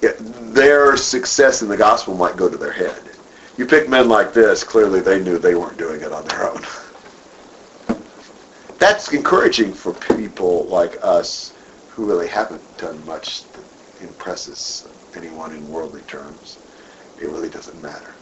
[0.00, 3.10] their success in the gospel might go to their head.
[3.56, 6.62] You pick men like this, clearly they knew they weren't doing it on their own.
[8.78, 11.52] That's encouraging for people like us
[11.88, 13.66] who really haven't done much that
[14.00, 16.58] impresses anyone in worldly terms.
[17.16, 18.14] It really doesn't matter.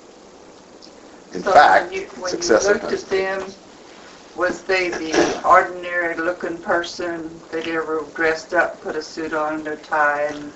[1.33, 3.53] In So fact, when you, when you looked at them,
[4.37, 9.77] was they the ordinary-looking person that ever dressed up, put a suit on, and a
[9.77, 10.53] tie, and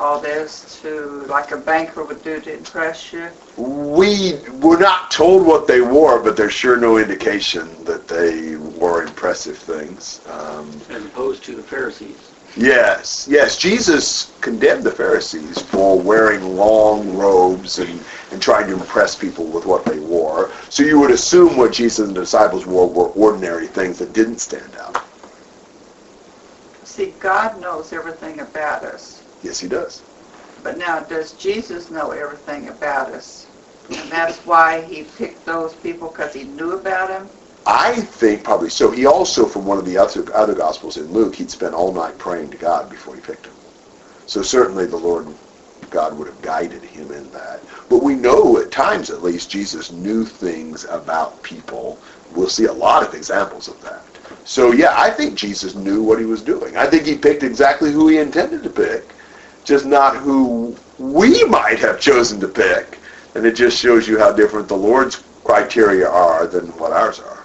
[0.00, 3.30] all this to like a banker would do to impress you?
[3.56, 9.02] We were not told what they wore, but there's sure no indication that they wore
[9.02, 10.20] impressive things.
[10.26, 12.27] Um, as opposed to the Pharisees.
[12.58, 19.16] Yes, yes, Jesus condemned the Pharisees for wearing long robes and, and trying to impress
[19.16, 20.50] people with what they wore.
[20.68, 24.38] So you would assume what Jesus and the disciples wore were ordinary things that didn't
[24.38, 25.04] stand out.
[26.84, 29.22] See, God knows everything about us.
[29.42, 30.02] Yes, he does.
[30.62, 33.46] But now, does Jesus know everything about us?
[33.90, 37.30] And that's why he picked those people, because he knew about them?
[37.70, 38.90] I think probably so.
[38.90, 42.16] He also, from one of the other, other Gospels in Luke, he'd spent all night
[42.16, 43.52] praying to God before he picked him.
[44.24, 45.28] So certainly the Lord
[45.90, 47.60] God would have guided him in that.
[47.90, 51.98] But we know at times at least Jesus knew things about people.
[52.34, 54.02] We'll see a lot of examples of that.
[54.46, 56.78] So yeah, I think Jesus knew what he was doing.
[56.78, 59.14] I think he picked exactly who he intended to pick,
[59.64, 62.98] just not who we might have chosen to pick.
[63.34, 67.37] And it just shows you how different the Lord's criteria are than what ours are.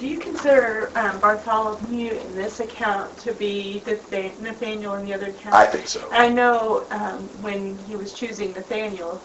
[0.00, 5.26] Do you consider um, Bartholomew in this account to be the Nathaniel in the other
[5.26, 5.54] account?
[5.54, 6.08] I think so.
[6.10, 9.20] I know um, when he was choosing Nathaniel,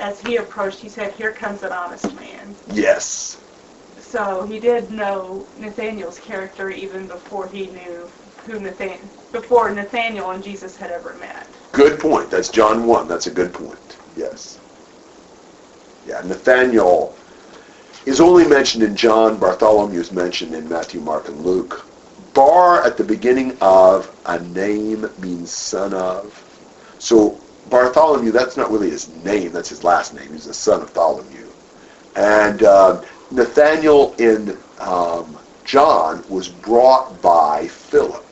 [0.00, 3.38] as he approached, he said, "Here comes an honest man." Yes.
[4.00, 8.10] So he did know Nathaniel's character even before he knew
[8.46, 11.46] who Nathan before Nathaniel and Jesus had ever met.
[11.70, 12.30] Good point.
[12.30, 13.06] That's John 1.
[13.06, 13.96] That's a good point.
[14.16, 14.58] Yes.
[16.04, 17.16] Yeah, Nathaniel
[18.06, 19.38] is only mentioned in John.
[19.38, 21.84] Bartholomew is mentioned in Matthew, Mark, and Luke.
[22.34, 26.32] Bar at the beginning of a name means son of.
[26.98, 27.38] So
[27.70, 29.52] Bartholomew, that's not really his name.
[29.52, 30.32] That's his last name.
[30.32, 31.48] He's the son of Tholomew.
[32.14, 33.02] And uh,
[33.32, 38.24] Nathaniel in um, John was brought by Philip.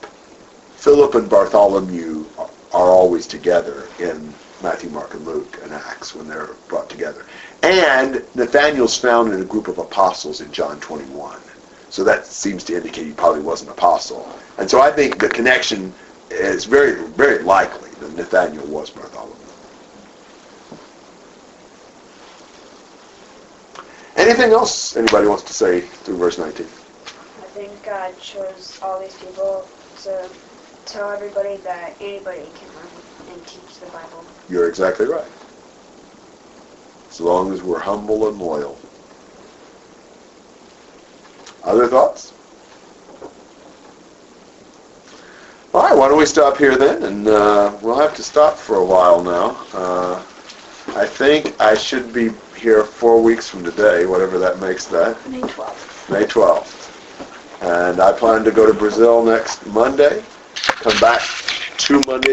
[0.76, 6.26] Philip and Bartholomew are are always together in Matthew, Mark, and Luke and Acts when
[6.26, 7.24] they're brought together.
[7.64, 11.40] And Nathaniel's found in a group of apostles in John 21.
[11.88, 14.38] So that seems to indicate he probably was an apostle.
[14.58, 15.94] And so I think the connection
[16.30, 19.48] is very, very likely that Nathaniel was Bartholomew.
[24.16, 26.66] Anything else anybody wants to say through verse 19?
[27.42, 29.66] I think God chose all these people
[30.02, 30.28] to
[30.84, 32.90] tell everybody that anybody can learn
[33.32, 34.26] and teach the Bible.
[34.50, 35.32] You're exactly right.
[37.14, 38.76] As long as we're humble and loyal.
[41.62, 42.32] Other thoughts?
[45.72, 47.04] All right, why don't we stop here then?
[47.04, 49.64] And uh, we'll have to stop for a while now.
[49.72, 50.24] Uh,
[50.96, 55.40] I think I should be here four weeks from today, whatever that makes that, May
[55.42, 56.10] 12th.
[56.10, 56.90] May 12th.
[57.62, 60.24] And I plan to go to Brazil next Monday,
[60.54, 61.22] come back
[61.76, 62.24] two Mondays.